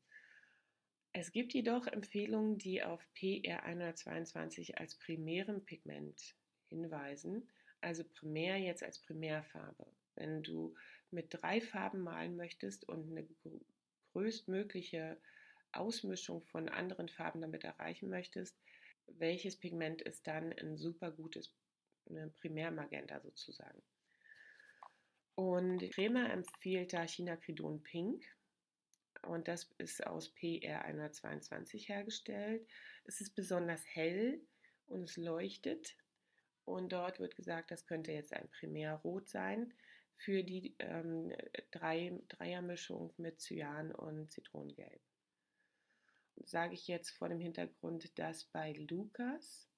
[1.13, 6.35] Es gibt jedoch Empfehlungen, die auf PR122 als primären Pigment
[6.69, 7.49] hinweisen
[7.85, 9.87] also primär jetzt als Primärfarbe.
[10.15, 10.75] Wenn du
[11.11, 13.29] mit drei Farben malen möchtest und eine
[14.13, 15.21] größtmögliche
[15.77, 18.57] Ausmischung von anderen Farben damit erreichen möchtest,
[19.07, 21.53] welches Pigment ist dann ein super gutes
[22.41, 23.83] Primärmagenta sozusagen.
[25.35, 28.25] Und Crema empfiehlt da Chinacridon Pink
[29.23, 32.67] und das ist aus PR122 hergestellt.
[33.05, 34.41] Es ist besonders hell
[34.87, 35.97] und es leuchtet
[36.65, 39.75] und dort wird gesagt, das könnte jetzt ein Primärrot sein
[40.17, 41.33] für die ähm,
[41.73, 45.01] drei, Dreiermischung mit Cyan und Zitronengelb.
[46.37, 49.69] Sage ich jetzt vor dem Hintergrund, dass bei Lukas,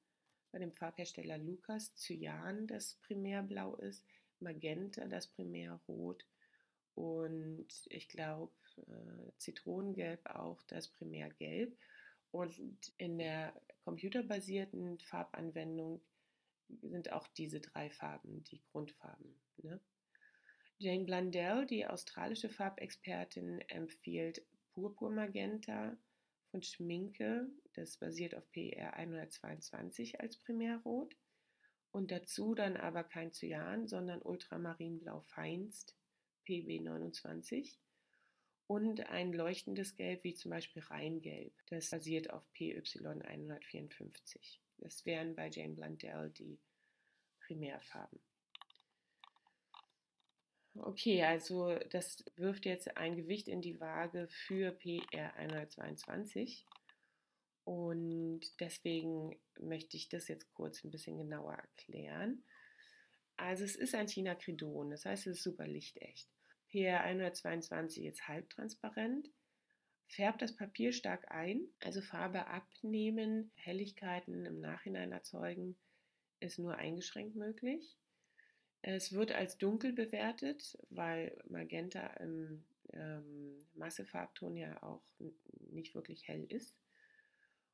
[0.52, 4.04] bei dem Farbhersteller Lukas, Cyan das Primärblau ist,
[4.40, 6.24] Magenta das Primärrot
[6.94, 11.76] und ich glaube äh, Zitronengelb auch das Primärgelb.
[12.30, 16.02] Und in der computerbasierten Farbanwendung
[16.82, 19.38] sind auch diese drei Farben die Grundfarben.
[19.62, 19.80] Ne?
[20.78, 25.96] Jane Blundell, die australische Farbexpertin, empfiehlt Purpurmagenta
[26.56, 31.14] von Schminke, das basiert auf PR 122 als Primärrot.
[31.90, 35.94] Und dazu dann aber kein Cyan, sondern Ultramarinblau Feinst,
[36.46, 37.78] PB 29.
[38.68, 44.62] Und ein leuchtendes Gelb wie zum Beispiel Rheingelb, das basiert auf PY 154.
[44.78, 46.58] Das wären bei Jane Blundell die
[47.40, 48.18] Primärfarben.
[50.78, 56.66] Okay, also das wirft jetzt ein Gewicht in die Waage für PR 122
[57.64, 62.44] und deswegen möchte ich das jetzt kurz ein bisschen genauer erklären.
[63.36, 66.28] Also es ist ein Chinacridon, das heißt es ist super lichtecht.
[66.68, 69.30] PR 122 ist halbtransparent,
[70.06, 75.76] Färbt das Papier stark ein, also Farbe abnehmen, Helligkeiten im Nachhinein erzeugen,
[76.38, 77.96] ist nur eingeschränkt möglich.
[78.82, 85.02] Es wird als dunkel bewertet, weil Magenta im ähm, Massefarbton ja auch
[85.70, 86.76] nicht wirklich hell ist.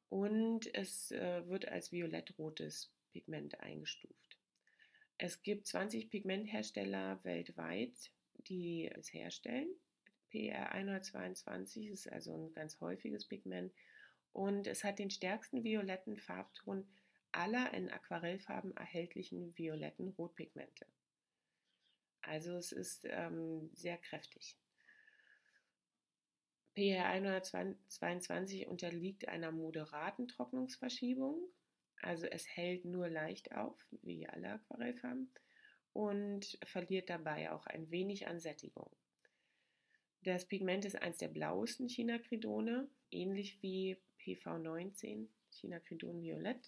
[0.09, 4.39] Und es äh, wird als violettrotes Pigment eingestuft.
[5.19, 8.11] Es gibt 20 Pigmenthersteller weltweit,
[8.49, 9.69] die es herstellen.
[10.31, 13.73] PR 122 ist also ein ganz häufiges Pigment
[14.33, 16.87] und es hat den stärksten violetten Farbton
[17.33, 20.87] aller in Aquarellfarben erhältlichen violetten Rotpigmente.
[22.23, 24.57] Also es ist ähm, sehr kräftig.
[26.75, 31.39] PR 122 unterliegt einer moderaten Trocknungsverschiebung,
[32.01, 35.31] also es hält nur leicht auf, wie alle Aquarellfarben,
[35.93, 38.91] und verliert dabei auch ein wenig an Sättigung.
[40.25, 46.65] Das Pigment ist eines der blauesten Chinacridone, ähnlich wie PV19, Chinacridon Violett.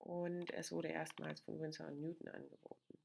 [0.00, 2.98] Und es wurde erstmals von Winsor Newton angeboten.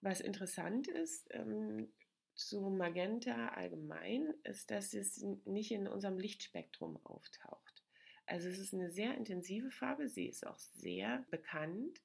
[0.00, 1.92] Was interessant ist ähm,
[2.34, 7.84] zu Magenta allgemein, ist, dass es nicht in unserem Lichtspektrum auftaucht.
[8.26, 12.00] Also es ist eine sehr intensive Farbe, sie ist auch sehr bekannt,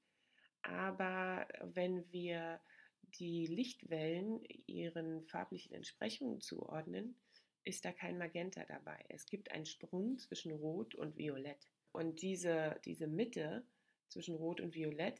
[0.64, 2.60] aber wenn wir
[3.20, 7.16] die Lichtwellen ihren farblichen Entsprechungen zuordnen,
[7.64, 9.06] ist da kein Magenta dabei.
[9.10, 11.68] Es gibt einen Sprung zwischen Rot und Violett.
[11.92, 13.66] Und diese, diese Mitte
[14.08, 15.20] zwischen Rot und Violett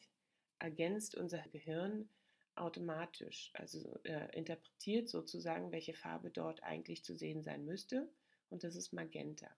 [0.60, 2.10] ergänzt unser Gehirn
[2.56, 8.10] automatisch, also äh, interpretiert sozusagen, welche Farbe dort eigentlich zu sehen sein müsste.
[8.50, 9.50] Und das ist Magenta.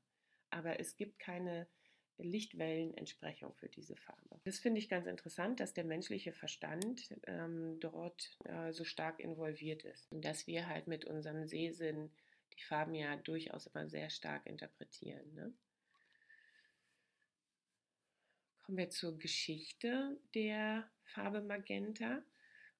[0.49, 1.67] Aber es gibt keine
[2.17, 4.39] Lichtwellenentsprechung für diese Farbe.
[4.43, 9.83] Das finde ich ganz interessant, dass der menschliche Verstand ähm, dort äh, so stark involviert
[9.83, 10.11] ist.
[10.11, 12.11] Und dass wir halt mit unserem Sehsinn
[12.57, 15.33] die Farben ja durchaus immer sehr stark interpretieren.
[15.33, 15.53] Ne?
[18.69, 22.21] Kommen wir zur Geschichte der Farbe Magenta.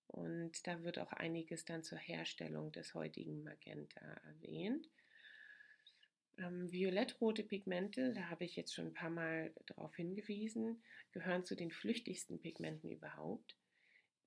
[0.06, 4.88] Und da wird auch einiges dann zur Herstellung des heutigen Magenta erwähnt.
[6.38, 11.56] Ähm, violettrote Pigmente, da habe ich jetzt schon ein paar Mal darauf hingewiesen, gehören zu
[11.56, 13.56] den flüchtigsten Pigmenten überhaupt.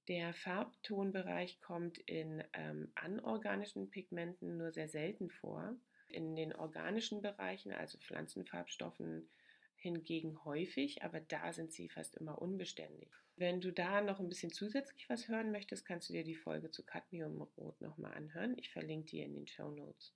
[0.08, 5.76] Der Farbtonbereich kommt in ähm, anorganischen Pigmenten nur sehr selten vor.
[6.08, 9.28] In den organischen Bereichen, also Pflanzenfarbstoffen,
[9.82, 13.10] hingegen häufig, aber da sind sie fast immer unbeständig.
[13.36, 16.70] Wenn du da noch ein bisschen zusätzlich was hören möchtest, kannst du dir die Folge
[16.70, 18.56] zu Cadmiumrot nochmal anhören.
[18.56, 20.14] Ich verlinke die in den Show Notes.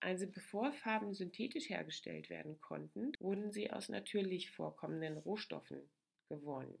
[0.00, 5.80] Also bevor Farben synthetisch hergestellt werden konnten, wurden sie aus natürlich vorkommenden Rohstoffen
[6.28, 6.78] gewonnen.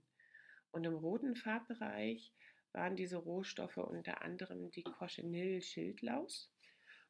[0.72, 2.32] Und im roten Farbbereich
[2.72, 6.50] waren diese Rohstoffe unter anderem die Cochineal-Schildlaus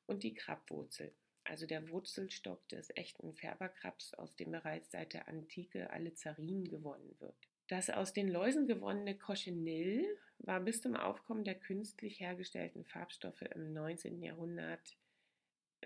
[0.06, 5.90] und die Krabbwurzel, also der Wurzelstock des echten Färberkrabs, aus dem bereits seit der Antike
[5.90, 7.37] Alizarin gewonnen wird.
[7.68, 10.05] Das aus den Läusen gewonnene Cochineal
[10.38, 14.22] war bis zum Aufkommen der künstlich hergestellten Farbstoffe im 19.
[14.22, 14.96] Jahrhundert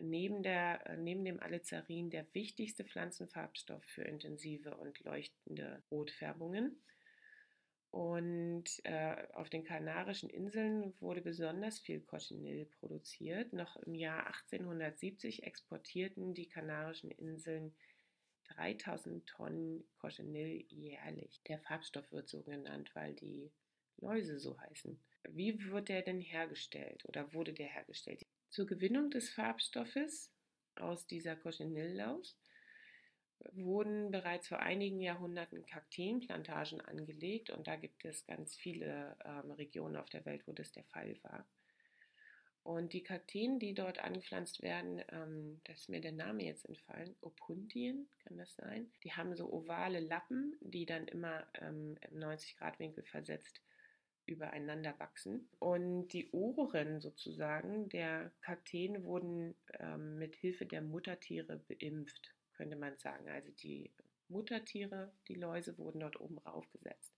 [0.01, 6.83] neben, der, äh, neben dem Alizarin der wichtigste Pflanzenfarbstoff für intensive und leuchtende Rotfärbungen.
[7.91, 13.53] Und äh, auf den Kanarischen Inseln wurde besonders viel Cochineal produziert.
[13.53, 17.75] Noch im Jahr 1870 exportierten die Kanarischen Inseln
[18.55, 21.41] 3000 Tonnen Cochineal jährlich.
[21.49, 23.51] Der Farbstoff wird so genannt, weil die
[23.99, 25.01] Läuse so heißen.
[25.31, 28.27] Wie wird der denn hergestellt oder wurde der hergestellt?
[28.51, 30.33] Zur Gewinnung des Farbstoffes
[30.77, 32.37] aus dieser Cochenilllaus
[33.53, 39.97] wurden bereits vor einigen Jahrhunderten Kakteenplantagen angelegt und da gibt es ganz viele ähm, Regionen
[39.97, 41.47] auf der Welt, wo das der Fall war.
[42.63, 47.15] Und die Kakteen, die dort angepflanzt werden, ähm, das ist mir der Name jetzt entfallen,
[47.21, 53.05] Opuntien kann das sein, die haben so ovale Lappen, die dann immer ähm, im 90-Grad-Winkel
[53.05, 53.61] versetzt
[54.27, 55.49] übereinander wachsen.
[55.59, 62.97] Und die Ohren sozusagen der Kakteen wurden ähm, mit Hilfe der Muttertiere beimpft, könnte man
[62.99, 63.29] sagen.
[63.29, 63.91] Also die
[64.29, 67.13] Muttertiere, die Läuse, wurden dort oben raufgesetzt.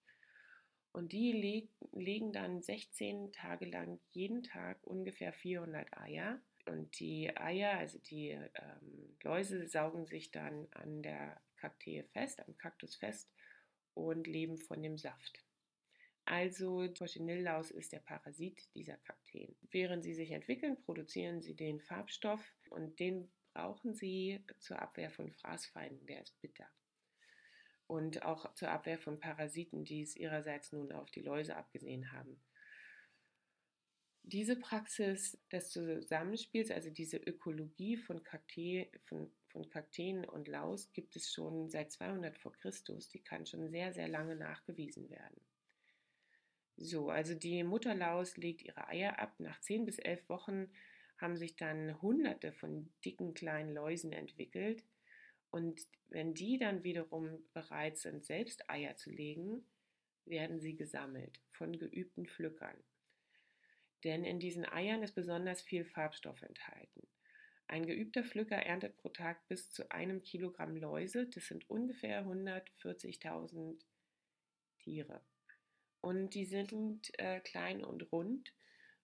[0.93, 6.41] Und die leg legen dann 16 Tage lang jeden Tag ungefähr 400 Eier.
[6.67, 12.57] Und die Eier, also die ähm, Läuse, saugen sich dann an der Kaktee fest, am
[12.59, 13.31] Kaktus fest
[13.95, 15.45] und leben von dem Saft.
[16.25, 19.57] Also Cochinilllaus ist der Parasit dieser Kakteen.
[19.71, 25.33] Während sie sich entwickeln, produzieren sie den Farbstoff und den brauchen sie zur Abwehr von
[25.33, 26.69] Fraßfeinden, der ist bitter.
[27.89, 32.41] Und auch zur Abwehr von Parasiten, die es ihrerseits nun auf die Läuse abgesehen haben.
[34.23, 41.17] Diese Praxis des Zusammenspiels, also diese Ökologie von, Kaktee, von, von Kakteen und Laus, gibt
[41.17, 43.09] es schon seit 200 vor Christus.
[43.09, 45.41] Die kann schon sehr, sehr lange nachgewiesen werden.
[46.77, 49.35] So, also die Mutterlaus legt ihre Eier ab.
[49.41, 50.71] Nach zehn bis elf Wochen
[51.19, 54.85] haben sich dann hunderte von dicken kleinen Läusen entwickelt.
[55.51, 59.65] Und wenn die dann wiederum bereit sind, selbst Eier zu legen,
[60.25, 62.77] werden sie gesammelt von geübten Pflückern.
[64.05, 67.09] Denn in diesen Eiern ist besonders viel Farbstoff enthalten.
[67.67, 71.27] Ein geübter Pflücker erntet pro Tag bis zu einem Kilogramm Läuse.
[71.27, 73.79] Das sind ungefähr 140.000
[74.79, 75.21] Tiere.
[76.01, 78.55] Und die sind äh, klein und rund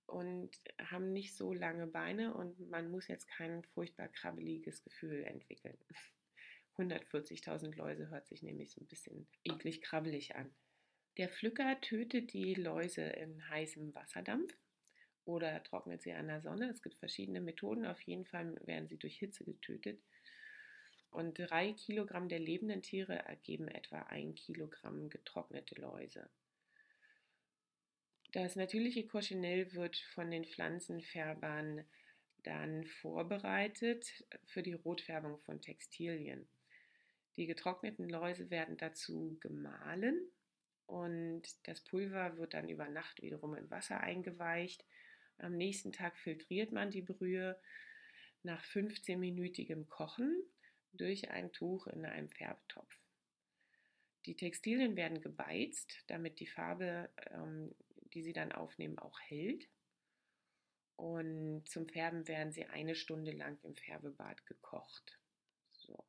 [0.06, 5.78] und haben nicht so lange Beine und man muss jetzt kein furchtbar krabbeliges Gefühl entwickeln.
[6.76, 10.52] 140.000 Läuse hört sich nämlich so ein bisschen eklig krabbelig an.
[11.16, 14.52] Der Pflücker tötet die Läuse in heißem Wasserdampf
[15.24, 16.68] oder trocknet sie an der Sonne.
[16.68, 17.86] Es gibt verschiedene Methoden.
[17.86, 20.02] Auf jeden Fall werden sie durch Hitze getötet.
[21.10, 26.28] Und drei Kilogramm der lebenden Tiere ergeben etwa ein Kilogramm getrocknete Läuse.
[28.34, 31.84] Das natürliche Cochineal wird von den Pflanzenfärbern
[32.42, 36.48] dann vorbereitet für die Rotfärbung von Textilien.
[37.36, 40.20] Die getrockneten Läuse werden dazu gemahlen
[40.86, 44.84] und das Pulver wird dann über Nacht wiederum in Wasser eingeweicht.
[45.38, 47.56] Am nächsten Tag filtriert man die Brühe
[48.42, 50.42] nach 15-minütigem Kochen
[50.92, 52.96] durch ein Tuch in einem Färbtopf.
[54.26, 57.72] Die Textilien werden gebeizt, damit die Farbe ähm,
[58.14, 59.68] die sie dann aufnehmen, auch hält.
[60.96, 65.18] Und zum Färben werden sie eine Stunde lang im Färbebad gekocht.
[65.72, 66.04] So.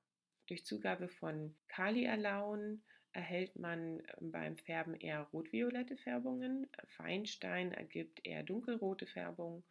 [0.47, 6.69] Durch Zugabe von Kalialaun erhält man ähm, beim Färben eher rot-violette Färbungen.
[6.89, 9.63] Feinstein ergibt eher dunkelrote Färbung.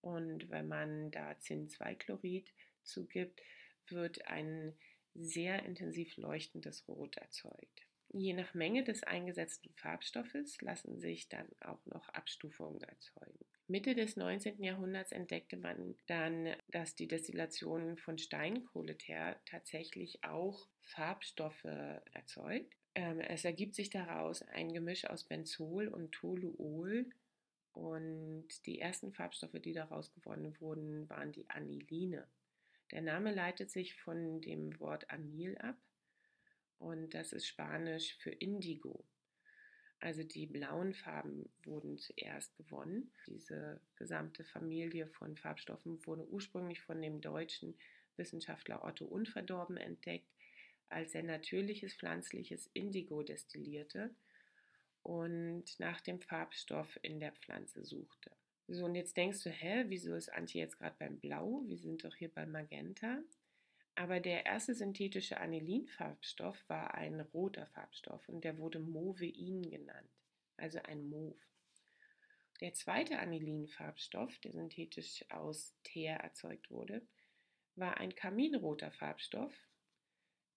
[0.00, 3.40] Und wenn man da Zinn-2-Chlorid zugibt,
[3.88, 4.76] wird ein
[5.14, 7.85] sehr intensiv leuchtendes Rot erzeugt.
[8.18, 13.44] Je nach Menge des eingesetzten Farbstoffes lassen sich dann auch noch Abstufungen erzeugen.
[13.68, 14.62] Mitte des 19.
[14.62, 21.64] Jahrhunderts entdeckte man dann, dass die Destillation von Steinkohleteer tatsächlich auch Farbstoffe
[22.14, 22.74] erzeugt.
[22.94, 27.10] Ähm, es ergibt sich daraus ein Gemisch aus Benzol und Toluol.
[27.72, 32.26] Und die ersten Farbstoffe, die daraus gewonnen wurden, waren die Aniline.
[32.92, 35.76] Der Name leitet sich von dem Wort Anil ab
[36.78, 39.04] und das ist Spanisch für Indigo.
[40.00, 43.10] Also die blauen Farben wurden zuerst gewonnen.
[43.26, 47.74] Diese gesamte Familie von Farbstoffen wurde ursprünglich von dem deutschen
[48.16, 50.28] Wissenschaftler Otto Unverdorben entdeckt,
[50.88, 54.14] als er natürliches pflanzliches Indigo destillierte
[55.02, 58.30] und nach dem Farbstoff in der Pflanze suchte.
[58.68, 61.62] So, und jetzt denkst du, hä, wieso ist Antje jetzt gerade beim Blau?
[61.66, 63.22] Wir sind doch hier beim Magenta.
[63.96, 70.10] Aber der erste synthetische Anilinfarbstoff war ein roter Farbstoff und der wurde Movein genannt,
[70.58, 71.40] also ein Mauve.
[72.60, 77.06] Der zweite Anilinfarbstoff, der synthetisch aus Teer erzeugt wurde,
[77.74, 79.54] war ein kaminroter Farbstoff,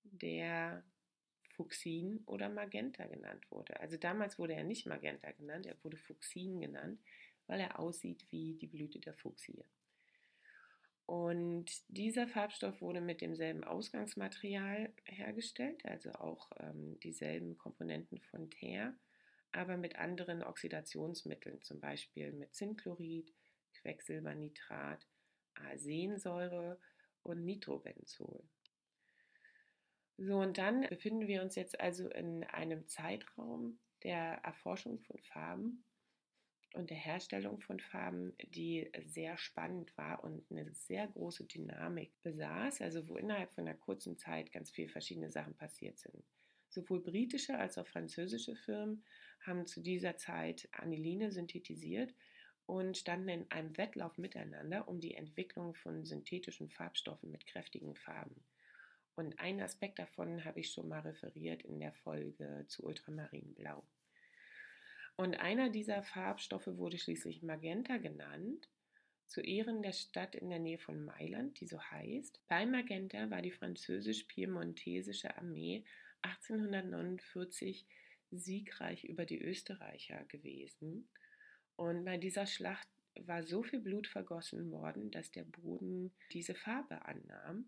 [0.03, 0.83] der
[1.41, 3.79] Fuchsin oder Magenta genannt wurde.
[3.79, 7.01] Also damals wurde er nicht Magenta genannt, er wurde Fuchsin genannt,
[7.47, 9.63] weil er aussieht wie die Blüte der Fuchsie.
[11.09, 18.93] Und dieser Farbstoff wurde mit demselben Ausgangsmaterial hergestellt, also auch ähm, dieselben Komponenten von Teer,
[19.51, 23.33] aber mit anderen Oxidationsmitteln, zum Beispiel mit Zinnchlorid,
[23.81, 25.07] Quecksilbernitrat,
[25.55, 26.79] Arsensäure
[27.23, 28.43] und Nitrobenzol.
[30.17, 35.83] So, und dann befinden wir uns jetzt also in einem Zeitraum der Erforschung von Farben
[36.73, 42.81] und der Herstellung von Farben, die sehr spannend war und eine sehr große Dynamik besaß,
[42.81, 46.23] also wo innerhalb von einer kurzen Zeit ganz viele verschiedene Sachen passiert sind.
[46.69, 49.03] Sowohl britische als auch französische Firmen
[49.41, 52.13] haben zu dieser Zeit Aniline synthetisiert
[52.65, 58.43] und standen in einem Wettlauf miteinander um die Entwicklung von synthetischen Farbstoffen mit kräftigen Farben.
[59.15, 63.83] Und einen Aspekt davon habe ich schon mal referiert in der Folge zu Ultramarinblau.
[65.19, 68.69] Und einer dieser Farbstoffe wurde schließlich Magenta genannt,
[69.27, 72.39] zu Ehren der Stadt in der Nähe von Mailand, die so heißt.
[72.47, 75.83] Bei Magenta war die französisch-piemontesische Armee
[76.21, 77.85] 1849
[78.31, 81.09] siegreich über die Österreicher gewesen.
[81.75, 82.87] Und bei dieser Schlacht
[83.19, 87.67] war so viel Blut vergossen worden, dass der Boden diese Farbe annahm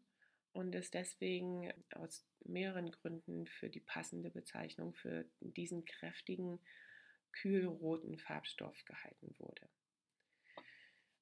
[0.54, 6.58] und es deswegen aus mehreren Gründen für die passende Bezeichnung für diesen kräftigen
[7.34, 9.69] kühlroten Farbstoff gehalten wurde.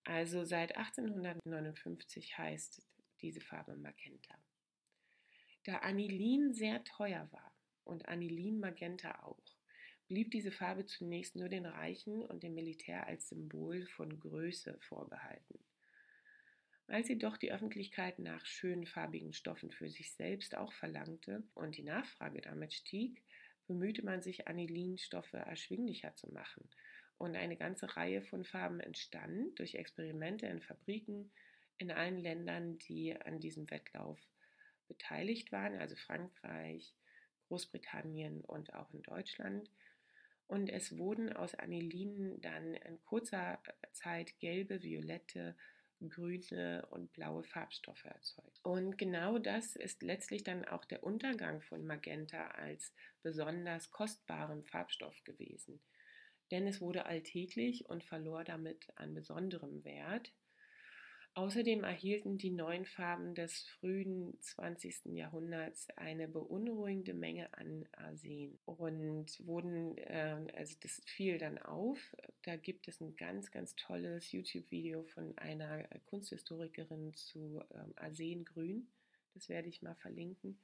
[0.03, 2.81] Also seit 1859 heißt
[3.21, 4.35] diese Farbe Magenta.
[5.65, 7.53] Da Anilin sehr teuer war
[7.83, 9.43] und Anilin Magenta auch,
[10.07, 15.59] blieb diese Farbe zunächst nur den Reichen und dem Militär als Symbol von Größe vorbehalten.
[16.87, 21.77] Als sie doch die Öffentlichkeit nach schönen farbigen Stoffen für sich selbst auch verlangte und
[21.77, 23.21] die Nachfrage damit stieg,
[23.69, 26.67] bemühte man sich, Anilinstoffe erschwinglicher zu machen.
[27.19, 31.31] Und eine ganze Reihe von Farben entstand durch Experimente in Fabriken
[31.77, 34.17] in allen Ländern, die an diesem Wettlauf
[34.87, 36.95] beteiligt waren, also Frankreich,
[37.47, 39.69] Großbritannien und auch in Deutschland.
[40.47, 43.61] Und es wurden aus Anilinen dann in kurzer
[43.91, 45.55] Zeit gelbe, violette,
[46.07, 48.59] grüne und blaue Farbstoffe erzeugt.
[48.63, 55.23] Und genau das ist letztlich dann auch der Untergang von Magenta als besonders kostbaren Farbstoff
[55.25, 55.81] gewesen.
[56.51, 60.31] Denn es wurde alltäglich und verlor damit an besonderem Wert.
[61.35, 65.05] Außerdem erhielten die neuen Farben des frühen 20.
[65.13, 72.15] Jahrhunderts eine beunruhigende Menge an Arsen und wurden, äh, also das fiel dann auf.
[72.43, 78.87] Da gibt es ein ganz, ganz tolles YouTube-Video von einer Kunsthistorikerin zu ähm, Arsengrün.
[79.33, 80.59] Das werde ich mal verlinken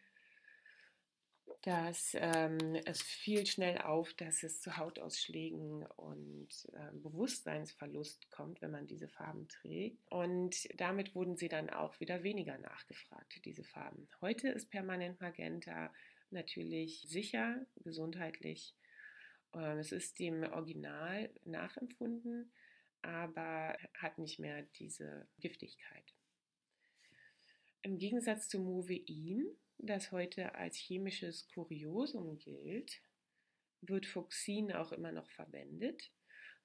[1.66, 8.70] dass ähm, es fiel schnell auf, dass es zu Hautausschlägen und äh, Bewusstseinsverlust kommt, wenn
[8.70, 9.97] man diese Farben trägt.
[10.11, 14.07] Und damit wurden sie dann auch wieder weniger nachgefragt, diese Farben.
[14.22, 15.91] Heute ist permanent Magenta
[16.30, 18.76] natürlich sicher, gesundheitlich
[19.55, 22.51] Ähm, es ist dem Original nachempfunden,
[23.01, 26.13] aber hat nicht mehr diese Giftigkeit.
[27.82, 29.45] Im Gegensatz zu Movein,
[29.78, 33.01] das heute als chemisches Kuriosum gilt,
[33.82, 36.11] wird Fuchsin auch immer noch verwendet.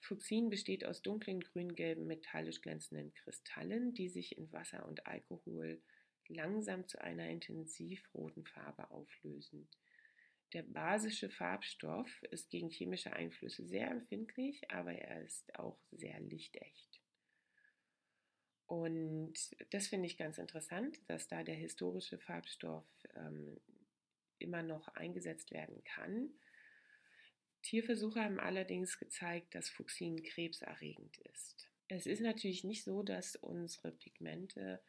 [0.01, 5.83] Fuchsin besteht aus dunklen grün-gelben metallisch glänzenden Kristallen, die sich in Wasser und Alkohol
[6.29, 9.69] langsam zu einer intensivroten Farbe auflösen.
[10.53, 16.90] Der basische Farbstoff ist gegen chemische Einflüsse sehr empfindlich, aber er ist auch sehr lichtecht.
[18.71, 19.35] Und
[19.71, 23.61] das finde ich ganz interessant, dass da der historische Farbstoff ähm,
[24.39, 26.31] immer noch eingesetzt werden kann.
[27.63, 31.69] Tierversuche haben allerdings gezeigt, dass Fuchsin krebserregend ist.
[31.89, 34.81] Es ist natürlich nicht so, dass unsere Pigmente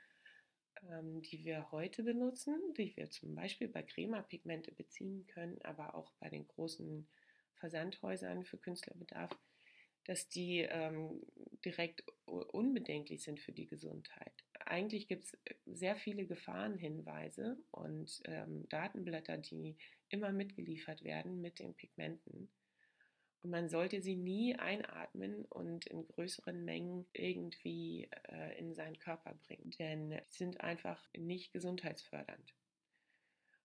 [0.89, 6.11] ähm, die wir heute benutzen, die wir zum Beispiel bei Crema-Pigmente beziehen können, aber auch
[6.19, 7.07] bei den großen
[7.55, 9.36] Versandhäusern für Künstlerbedarf,
[10.06, 11.22] dass die ähm,
[11.64, 14.34] direkt unbedenklich sind für die Gesundheit.
[14.60, 19.76] Eigentlich gibt es sehr viele Gefahrenhinweise und ähm, Datenblätter, die
[20.10, 22.49] immer mitgeliefert werden mit den Pigmenten.
[23.43, 29.34] Und man sollte sie nie einatmen und in größeren Mengen irgendwie äh, in seinen Körper
[29.47, 32.54] bringen, denn sie sind einfach nicht gesundheitsfördernd.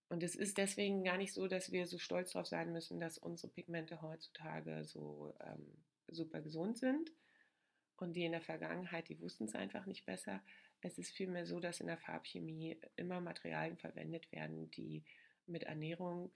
[0.08, 3.18] Und es ist deswegen gar nicht so, dass wir so stolz darauf sein müssen, dass
[3.18, 7.12] unsere Pigmente heutzutage so ähm, super gesund sind.
[7.96, 10.42] Und die in der Vergangenheit, die wussten es einfach nicht besser.
[10.82, 15.02] Es ist vielmehr so, dass in der Farbchemie immer Materialien verwendet werden, die
[15.46, 16.30] mit Ernährung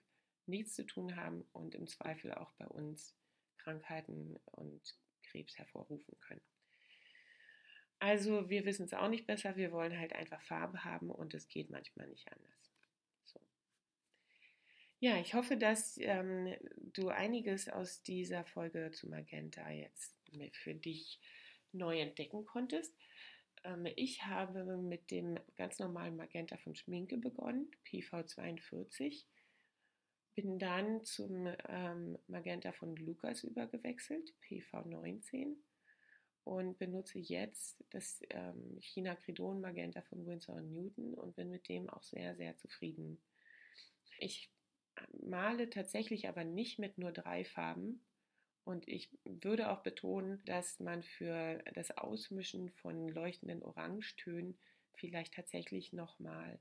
[0.46, 3.14] nichts zu tun haben und im Zweifel auch bei uns
[3.58, 6.40] Krankheiten und Krebs hervorrufen können.
[7.98, 11.48] Also wir wissen es auch nicht besser, wir wollen halt einfach Farbe haben und es
[11.48, 12.69] geht manchmal nicht anders.
[15.02, 16.54] Ja, ich hoffe, dass ähm,
[16.92, 20.14] du einiges aus dieser Folge zu Magenta jetzt
[20.52, 21.18] für dich
[21.72, 22.94] neu entdecken konntest.
[23.64, 29.24] Ähm, ich habe mit dem ganz normalen Magenta von Schminke begonnen, PV42
[30.34, 35.56] bin dann zum ähm, Magenta von Lukas übergewechselt, PV19,
[36.44, 41.88] und benutze jetzt das ähm, China Cridon Magenta von Winsor Newton und bin mit dem
[41.88, 43.18] auch sehr, sehr zufrieden.
[44.18, 44.50] Ich
[45.22, 48.02] male tatsächlich aber nicht mit nur drei Farben.
[48.64, 54.58] Und ich würde auch betonen, dass man für das Ausmischen von leuchtenden Orangetönen
[54.94, 56.60] vielleicht tatsächlich nochmal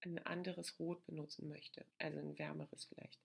[0.00, 3.20] ein anderes Rot benutzen möchte, also ein wärmeres vielleicht.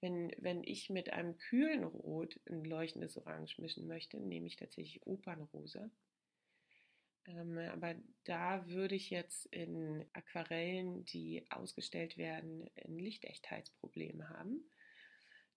[0.00, 5.06] Wenn, wenn ich mit einem kühlen Rot ein leuchtendes Orange mischen möchte, nehme ich tatsächlich
[5.06, 5.90] Opernrosa.
[7.28, 14.64] Ähm, aber da würde ich jetzt in Aquarellen, die ausgestellt werden, ein Lichtechtheitsproblem haben.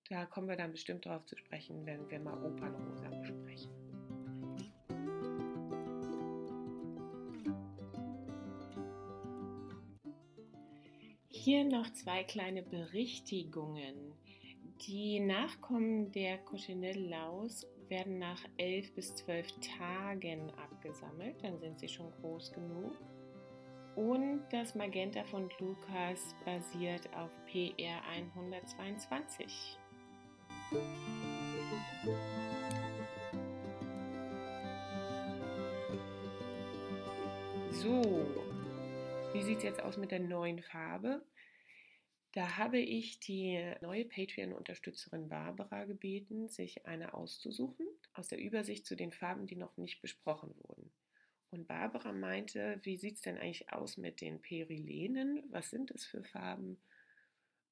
[0.10, 3.72] Da kommen wir dann bestimmt darauf zu sprechen, wenn wir mal Opernrosa besprechen.
[11.28, 14.14] Hier noch zwei kleine Berichtigungen.
[14.88, 19.48] Die Nachkommen der Cochenelle-Laus werden nach elf bis zwölf
[19.78, 22.96] Tagen abgesammelt, dann sind sie schon groß genug.
[23.96, 29.78] Und das Magenta von Lukas basiert auf PR 122.
[37.72, 38.26] So,
[39.34, 41.22] wie sieht es jetzt aus mit der neuen Farbe?
[42.34, 47.89] Da habe ich die neue Patreon-Unterstützerin Barbara gebeten, sich eine auszusuchen
[48.20, 50.92] aus der Übersicht zu den Farben, die noch nicht besprochen wurden.
[51.52, 55.42] Und Barbara meinte, wie sieht es denn eigentlich aus mit den Perilenen?
[55.50, 56.80] Was sind das für Farben?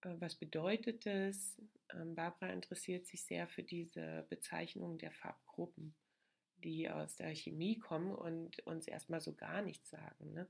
[0.02, 1.62] Äh, was bedeutet das?
[1.94, 5.94] Ähm, Barbara interessiert sich sehr für diese Bezeichnung der Farbgruppen,
[6.64, 10.34] die aus der Chemie kommen und uns erstmal so gar nichts sagen.
[10.34, 10.48] Ne?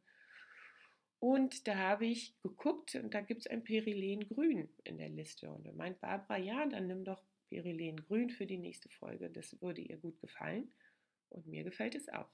[1.20, 5.50] Und da habe ich geguckt und da gibt es ein Perilengrün in der Liste.
[5.50, 9.30] Und da meint Barbara, ja, dann nimm doch Perilengrün für die nächste Folge.
[9.30, 10.72] Das würde ihr gut gefallen.
[11.30, 12.30] Und mir gefällt es auch.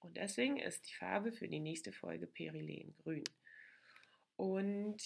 [0.00, 3.24] Und deswegen ist die Farbe für die nächste Folge Perilengrün.
[4.36, 5.02] Und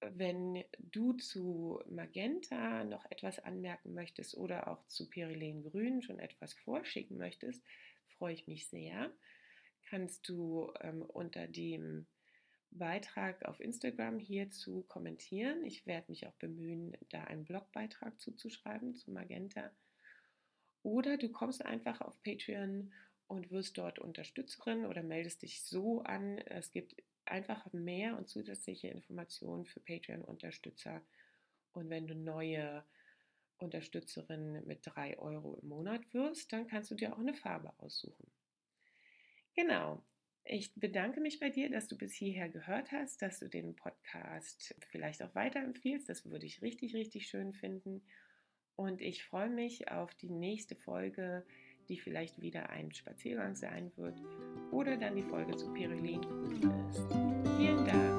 [0.00, 7.16] wenn du zu Magenta noch etwas anmerken möchtest oder auch zu Perilengrün schon etwas vorschicken
[7.16, 7.64] möchtest,
[8.06, 9.12] freue ich mich sehr
[9.88, 12.06] kannst du ähm, unter dem
[12.78, 15.64] Beitrag auf Instagram hierzu kommentieren.
[15.64, 19.70] Ich werde mich auch bemühen, da einen Blogbeitrag zuzuschreiben zu Magenta.
[20.82, 22.92] Oder du kommst einfach auf Patreon
[23.26, 26.38] und wirst dort Unterstützerin oder meldest dich so an.
[26.38, 31.02] Es gibt einfach mehr und zusätzliche Informationen für Patreon-Unterstützer.
[31.72, 32.84] Und wenn du neue
[33.58, 38.30] Unterstützerin mit 3 Euro im Monat wirst, dann kannst du dir auch eine Farbe aussuchen.
[39.54, 40.04] Genau.
[40.48, 44.76] Ich bedanke mich bei dir, dass du bis hierher gehört hast, dass du den Podcast
[44.90, 46.08] vielleicht auch weiterempfiehlst.
[46.08, 48.02] Das würde ich richtig, richtig schön finden.
[48.76, 51.44] Und ich freue mich auf die nächste Folge,
[51.88, 54.20] die vielleicht wieder ein Spaziergang sein wird
[54.70, 56.22] oder dann die Folge zu Pirulin
[56.90, 57.02] ist.
[57.58, 58.15] Vielen Dank.